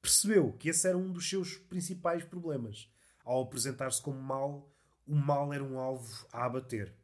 Percebeu 0.00 0.52
que 0.52 0.68
esse 0.68 0.86
era 0.86 0.98
um 0.98 1.10
dos 1.10 1.28
seus 1.28 1.56
principais 1.56 2.24
problemas. 2.24 2.92
Ao 3.24 3.42
apresentar-se 3.42 4.02
como 4.02 4.20
mal, 4.20 4.70
o 5.06 5.14
mal 5.14 5.52
era 5.52 5.64
um 5.64 5.78
alvo 5.78 6.26
a 6.32 6.44
abater. 6.44 6.94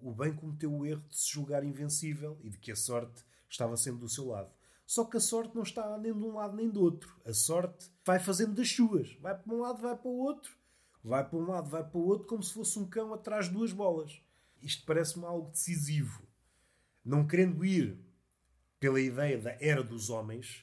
O 0.00 0.12
bem 0.12 0.32
cometeu 0.32 0.72
o 0.72 0.86
erro 0.86 1.02
de 1.08 1.16
se 1.16 1.32
julgar 1.32 1.64
invencível 1.64 2.38
e 2.42 2.50
de 2.50 2.58
que 2.58 2.70
a 2.70 2.76
sorte 2.76 3.24
estava 3.48 3.76
sempre 3.76 4.00
do 4.00 4.08
seu 4.08 4.26
lado. 4.28 4.52
Só 4.86 5.04
que 5.04 5.16
a 5.16 5.20
sorte 5.20 5.54
não 5.54 5.62
está 5.62 5.98
nem 5.98 6.12
de 6.12 6.24
um 6.24 6.34
lado 6.34 6.56
nem 6.56 6.70
do 6.70 6.80
outro. 6.80 7.14
A 7.24 7.32
sorte 7.32 7.90
vai 8.04 8.18
fazendo 8.18 8.54
das 8.54 8.70
suas. 8.70 9.12
Vai 9.20 9.36
para 9.36 9.52
um 9.52 9.60
lado, 9.60 9.82
vai 9.82 9.96
para 9.96 10.08
o 10.08 10.18
outro. 10.18 10.56
Vai 11.02 11.28
para 11.28 11.38
um 11.38 11.46
lado, 11.46 11.68
vai 11.68 11.82
para 11.82 11.98
o 11.98 12.06
outro, 12.06 12.26
como 12.26 12.42
se 12.42 12.52
fosse 12.52 12.78
um 12.78 12.88
cão 12.88 13.12
atrás 13.12 13.46
de 13.46 13.52
duas 13.52 13.72
bolas. 13.72 14.22
Isto 14.62 14.84
parece-me 14.86 15.24
algo 15.24 15.50
decisivo. 15.50 16.27
Não 17.08 17.26
querendo 17.26 17.64
ir 17.64 17.98
pela 18.78 19.00
ideia 19.00 19.38
da 19.38 19.56
era 19.60 19.82
dos 19.82 20.10
homens, 20.10 20.62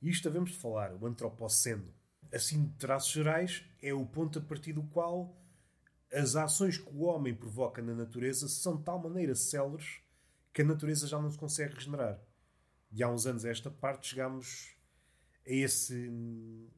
isto 0.00 0.26
devemos 0.26 0.52
de 0.52 0.56
falar, 0.56 0.94
o 0.94 1.06
antropoceno. 1.06 1.92
Assim, 2.32 2.64
de 2.64 2.72
traços 2.78 3.12
gerais, 3.12 3.62
é 3.82 3.92
o 3.92 4.06
ponto 4.06 4.38
a 4.38 4.42
partir 4.42 4.72
do 4.72 4.84
qual 4.84 5.38
as 6.10 6.34
ações 6.34 6.78
que 6.78 6.88
o 6.88 7.02
homem 7.02 7.34
provoca 7.34 7.82
na 7.82 7.94
natureza 7.94 8.48
são 8.48 8.78
de 8.78 8.84
tal 8.84 9.02
maneira 9.02 9.34
céleres 9.34 10.00
que 10.50 10.62
a 10.62 10.64
natureza 10.64 11.06
já 11.06 11.20
não 11.20 11.30
se 11.30 11.36
consegue 11.36 11.74
regenerar. 11.74 12.18
E 12.90 13.02
há 13.02 13.10
uns 13.10 13.26
anos 13.26 13.44
a 13.44 13.50
esta 13.50 13.70
parte 13.70 14.08
chegamos 14.08 14.74
a 15.46 15.52
esse, 15.52 16.10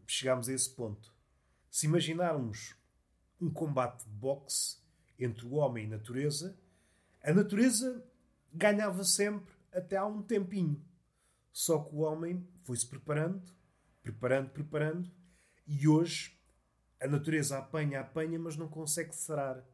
chegamos 0.09 0.49
a 0.49 0.53
esse 0.53 0.71
ponto. 0.71 1.15
Se 1.71 1.87
imaginarmos 1.87 2.75
um 3.41 3.49
combate 3.49 4.03
de 4.03 4.11
boxe 4.11 4.79
entre 5.17 5.47
o 5.47 5.53
homem 5.53 5.85
e 5.85 5.87
a 5.87 5.99
natureza, 5.99 6.59
a 7.23 7.33
natureza 7.33 8.05
ganhava 8.55 9.05
sempre 9.05 9.53
até 9.73 9.97
há 9.97 10.07
um 10.07 10.23
tempinho. 10.23 10.83
Só 11.53 11.79
que 11.79 11.95
o 11.95 12.01
homem 12.01 12.47
foi-se 12.65 12.87
preparando, 12.87 13.43
preparando, 14.03 14.51
preparando, 14.51 15.11
e 15.67 15.89
hoje 15.89 16.39
a 17.01 17.07
natureza 17.07 17.59
apanha, 17.59 18.01
apanha, 18.01 18.39
mas 18.39 18.57
não 18.57 18.69
consegue 18.69 19.15
sarar. 19.15 19.65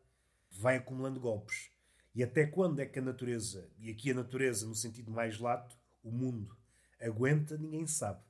Vai 0.51 0.77
acumulando 0.77 1.21
golpes. 1.21 1.71
E 2.15 2.23
até 2.23 2.45
quando 2.45 2.81
é 2.81 2.87
que 2.87 2.99
a 2.99 3.03
natureza, 3.03 3.71
e 3.79 3.91
aqui 3.91 4.11
a 4.11 4.15
natureza 4.15 4.67
no 4.67 4.75
sentido 4.75 5.11
mais 5.11 5.39
lato, 5.39 5.79
o 6.03 6.11
mundo, 6.11 6.57
aguenta, 7.01 7.57
ninguém 7.57 7.87
sabe. 7.87 8.21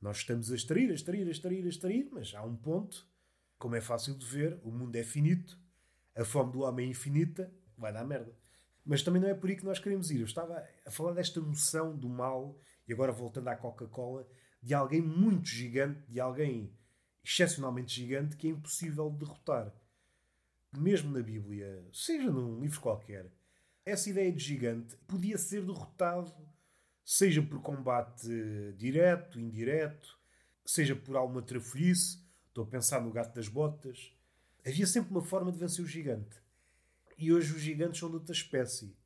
Nós 0.00 0.18
estamos 0.18 0.50
a 0.50 0.56
extrair, 0.56 0.90
a 0.90 0.94
extrair, 0.94 1.26
a 1.28 1.30
extrair, 1.30 1.64
a 1.64 1.68
extrair, 1.68 2.08
mas 2.10 2.34
há 2.34 2.42
um 2.42 2.56
ponto, 2.56 3.08
como 3.56 3.76
é 3.76 3.80
fácil 3.80 4.16
de 4.16 4.26
ver, 4.26 4.58
o 4.64 4.72
mundo 4.72 4.96
é 4.96 5.04
finito, 5.04 5.56
a 6.16 6.24
fome 6.24 6.52
do 6.52 6.62
homem 6.62 6.88
é 6.88 6.90
infinita, 6.90 7.52
vai 7.78 7.92
dar 7.92 8.04
merda. 8.04 8.36
Mas 8.84 9.02
também 9.02 9.22
não 9.22 9.28
é 9.28 9.34
por 9.34 9.48
aí 9.48 9.56
que 9.56 9.64
nós 9.64 9.78
queremos 9.78 10.10
ir. 10.10 10.20
Eu 10.20 10.26
estava 10.26 10.66
a 10.84 10.90
falar 10.90 11.12
desta 11.12 11.40
noção 11.40 11.96
do 11.96 12.08
mal, 12.08 12.58
e 12.86 12.92
agora 12.92 13.12
voltando 13.12 13.48
à 13.48 13.56
Coca-Cola, 13.56 14.26
de 14.62 14.74
alguém 14.74 15.00
muito 15.00 15.48
gigante, 15.48 16.02
de 16.08 16.20
alguém 16.20 16.72
excepcionalmente 17.24 17.94
gigante 17.94 18.36
que 18.36 18.48
é 18.48 18.50
impossível 18.50 19.10
de 19.10 19.18
derrotar. 19.18 19.72
Mesmo 20.76 21.10
na 21.12 21.22
Bíblia, 21.22 21.84
seja 21.92 22.30
num 22.30 22.60
livro 22.60 22.80
qualquer, 22.80 23.30
essa 23.84 24.08
ideia 24.08 24.32
de 24.32 24.42
gigante 24.42 24.96
podia 25.06 25.36
ser 25.36 25.64
derrotado, 25.64 26.32
seja 27.04 27.42
por 27.42 27.60
combate 27.60 28.26
direto, 28.76 29.38
indireto, 29.38 30.18
seja 30.64 30.94
por 30.94 31.16
alguma 31.16 31.42
trafolhice. 31.42 32.22
Estou 32.48 32.64
a 32.64 32.66
pensar 32.66 33.00
no 33.00 33.10
gato 33.10 33.34
das 33.34 33.48
botas. 33.48 34.14
Havia 34.64 34.86
sempre 34.86 35.10
uma 35.10 35.22
forma 35.22 35.50
de 35.50 35.58
vencer 35.58 35.84
o 35.84 35.88
gigante. 35.88 36.41
E 37.18 37.32
hoje 37.32 37.54
os 37.54 37.60
gigantes 37.60 38.00
são 38.00 38.08
de 38.08 38.16
outra 38.16 38.32
espécie. 38.32 38.96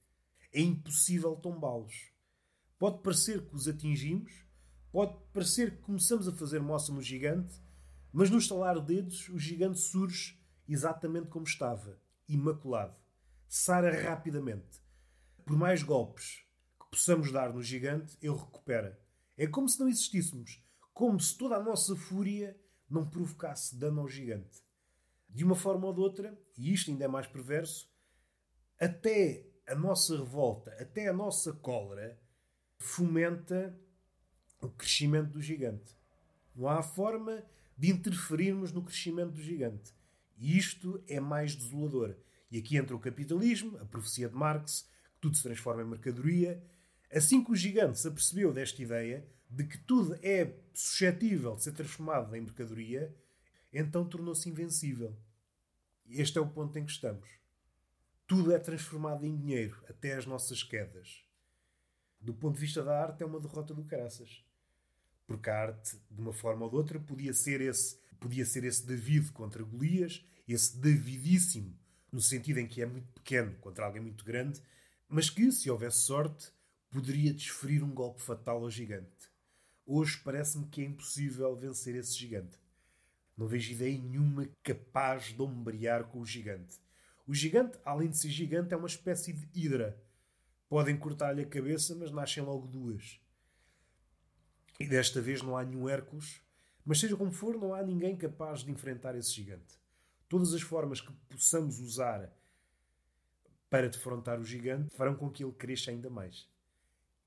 É 0.53 0.61
impossível 0.61 1.37
tombá-los. 1.37 2.13
Pode 2.79 3.03
parecer 3.03 3.47
que 3.47 3.55
os 3.55 3.67
atingimos, 3.69 4.45
pode 4.93 5.17
parecer 5.33 5.77
que 5.77 5.83
começamos 5.83 6.29
a 6.29 6.33
fazer 6.33 6.61
moça 6.61 6.93
no 6.93 7.03
gigante, 7.03 7.61
mas 8.13 8.31
no 8.31 8.39
estalar 8.39 8.81
de 8.81 8.95
dedos 8.97 9.29
o 9.29 9.39
gigante 9.39 9.79
surge 9.79 10.39
exatamente 10.69 11.29
como 11.29 11.45
estava, 11.45 12.01
imaculado. 12.29 12.97
Sara 13.49 14.03
rapidamente. 14.03 14.81
Por 15.45 15.57
mais 15.57 15.83
golpes 15.83 16.45
que 16.81 16.91
possamos 16.91 17.31
dar 17.31 17.53
no 17.53 17.63
gigante, 17.63 18.17
ele 18.21 18.35
recupera. 18.35 19.01
É 19.37 19.47
como 19.47 19.69
se 19.69 19.79
não 19.79 19.89
existíssemos, 19.89 20.65
como 20.93 21.21
se 21.21 21.37
toda 21.37 21.57
a 21.57 21.63
nossa 21.63 21.95
fúria 21.95 22.59
não 22.89 23.09
provocasse 23.09 23.77
dano 23.77 24.01
ao 24.01 24.09
gigante. 24.09 24.63
De 25.29 25.45
uma 25.45 25.55
forma 25.55 25.87
ou 25.87 25.93
de 25.93 26.01
outra, 26.01 26.41
e 26.57 26.73
isto 26.73 26.91
ainda 26.91 27.05
é 27.05 27.09
mais 27.09 27.27
perverso, 27.27 27.91
até 28.79 29.47
a 29.67 29.75
nossa 29.75 30.17
revolta, 30.17 30.71
até 30.81 31.09
a 31.09 31.13
nossa 31.13 31.53
cólera, 31.53 32.19
fomenta 32.79 33.79
o 34.61 34.69
crescimento 34.69 35.31
do 35.31 35.41
gigante. 35.41 35.97
Não 36.55 36.69
há 36.69 36.83
forma 36.83 37.45
de 37.77 37.91
interferirmos 37.91 38.73
no 38.73 38.83
crescimento 38.83 39.33
do 39.33 39.43
gigante. 39.43 39.93
E 40.39 40.57
isto 40.57 41.03
é 41.09 41.21
mais 41.21 41.55
desolador. 41.55 42.17
E 42.51 42.59
aqui 42.59 42.77
entra 42.77 42.95
o 42.95 43.01
capitalismo, 43.01 43.77
a 43.79 43.85
profecia 43.85 44.29
de 44.29 44.35
Marx, 44.35 44.89
que 45.15 45.21
tudo 45.21 45.37
se 45.37 45.43
transforma 45.43 45.83
em 45.83 45.87
mercadoria. 45.87 46.63
Assim 47.13 47.43
que 47.43 47.51
o 47.51 47.57
gigante 47.57 47.99
se 47.99 48.09
apercebeu 48.09 48.53
desta 48.53 48.81
ideia 48.83 49.27
de 49.49 49.65
que 49.65 49.79
tudo 49.79 50.19
é 50.23 50.55
suscetível 50.73 51.57
de 51.57 51.63
ser 51.63 51.73
transformado 51.73 52.35
em 52.35 52.41
mercadoria, 52.41 53.15
então 53.73 54.09
tornou-se 54.09 54.49
invencível. 54.49 55.17
Este 56.09 56.39
é 56.39 56.41
o 56.41 56.49
ponto 56.49 56.79
em 56.79 56.85
que 56.85 56.93
estamos. 56.93 57.29
Tudo 58.27 58.53
é 58.53 58.59
transformado 58.59 59.25
em 59.25 59.37
dinheiro, 59.37 59.81
até 59.89 60.15
as 60.15 60.27
nossas 60.27 60.61
quedas. 60.65 61.25
Do 62.21 62.35
ponto 62.35 62.55
de 62.55 62.61
vista 62.61 62.83
da 62.83 63.01
arte, 63.01 63.23
é 63.23 63.27
uma 63.27 63.39
derrota 63.39 63.73
do 63.73 63.85
caraças. 63.85 64.45
Porque 65.29 65.49
a 65.49 65.57
arte, 65.57 65.97
de 66.11 66.21
uma 66.21 66.33
forma 66.33 66.65
ou 66.65 66.71
de 66.71 66.77
outra, 66.77 66.99
podia 66.99 67.33
ser 67.33 67.61
esse, 67.61 67.97
podia 68.19 68.45
ser 68.45 68.65
esse 68.65 68.85
David 68.85 69.31
contra 69.31 69.63
Golias, 69.63 70.25
esse 70.49 70.77
Davidíssimo, 70.77 71.79
no 72.11 72.21
sentido 72.21 72.59
em 72.59 72.67
que 72.67 72.83
é 72.83 72.87
muito 72.87 73.07
pequeno 73.13 73.55
contra 73.61 73.85
alguém 73.85 74.03
muito 74.03 74.25
grande, 74.25 74.61
mas 75.09 75.31
que, 75.31 75.53
se 75.53 75.71
houvesse 75.71 75.99
sorte, 75.99 76.51
poderia 76.91 77.33
desferir 77.33 77.85
um 77.85 77.95
golpe 77.95 78.21
fatal 78.21 78.65
ao 78.65 78.71
gigante. 78.71 79.31
Hoje 79.87 80.21
parece-me 80.25 80.67
que 80.67 80.83
é 80.83 80.85
impossível 80.85 81.55
vencer 81.55 81.95
esse 81.95 82.17
gigante. 82.19 82.59
Não 83.37 83.47
vejo 83.47 83.71
ideia 83.71 83.97
nenhuma 83.97 84.49
capaz 84.65 85.27
de 85.27 85.41
ombrear 85.41 86.09
com 86.09 86.21
o 86.21 86.27
gigante. 86.27 86.85
O 87.27 87.35
gigante, 87.35 87.77
além 87.85 88.09
de 88.09 88.17
ser 88.17 88.29
gigante, 88.29 88.73
é 88.73 88.77
uma 88.77 88.87
espécie 88.87 89.33
de 89.33 89.49
hidra. 89.53 90.01
Podem 90.69 90.97
cortar-lhe 90.97 91.43
a 91.43 91.47
cabeça, 91.47 91.95
mas 91.97 92.13
nascem 92.13 92.43
logo 92.43 92.69
duas. 92.69 93.21
E 94.79 94.87
desta 94.87 95.21
vez 95.21 95.43
não 95.43 95.57
há 95.57 95.65
nenhum 95.65 95.89
Hércules, 95.89 96.41
mas 96.85 97.01
seja 97.01 97.17
como 97.17 97.33
for, 97.33 97.57
não 97.57 97.75
há 97.75 97.83
ninguém 97.83 98.17
capaz 98.17 98.61
de 98.61 98.71
enfrentar 98.71 99.17
esse 99.17 99.33
gigante. 99.33 99.77
Todas 100.29 100.55
as 100.55 100.63
formas 100.63 101.01
que 101.01 101.13
possamos 101.29 101.81
usar 101.81 102.33
para 103.69 103.89
defrontar 103.89 104.39
o 104.39 104.45
gigante 104.45 104.95
farão 104.95 105.17
com 105.17 105.29
que 105.29 105.43
ele 105.43 105.53
cresça 105.53 105.91
ainda 105.91 106.09
mais. 106.09 106.49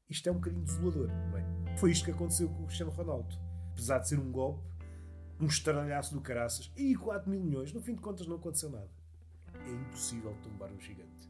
Isto 0.09 0.29
é 0.29 0.31
um 0.31 0.35
bocadinho 0.35 0.63
desolador, 0.63 1.07
não 1.07 1.37
é? 1.37 1.77
Foi 1.77 1.91
isto 1.91 2.05
que 2.05 2.11
aconteceu 2.11 2.47
com 2.47 2.63
o 2.63 2.65
Cristiano 2.67 2.91
Ronaldo. 2.91 3.35
Apesar 3.73 3.99
de 3.99 4.07
ser 4.07 4.19
um 4.19 4.31
golpe, 4.31 4.63
um 5.39 5.45
estralhaço 5.47 6.13
do 6.13 6.21
caraças 6.21 6.71
e 6.77 6.95
4 6.95 7.29
mil 7.29 7.41
milhões, 7.41 7.73
no 7.73 7.81
fim 7.81 7.95
de 7.95 8.01
contas 8.01 8.27
não 8.27 8.37
aconteceu 8.37 8.69
nada 8.69 8.98
é 9.65 9.71
impossível 9.71 10.35
tombar 10.43 10.71
um 10.71 10.79
gigante. 10.79 11.29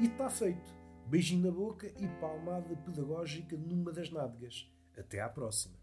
E 0.00 0.06
está 0.06 0.28
feito. 0.28 0.76
Beijinho 1.06 1.46
na 1.46 1.50
boca 1.50 1.86
e 1.86 2.06
palmada 2.20 2.76
pedagógica 2.76 3.56
numa 3.56 3.92
das 3.92 4.10
nádegas. 4.10 4.70
Até 4.96 5.20
à 5.20 5.28
próxima. 5.28 5.74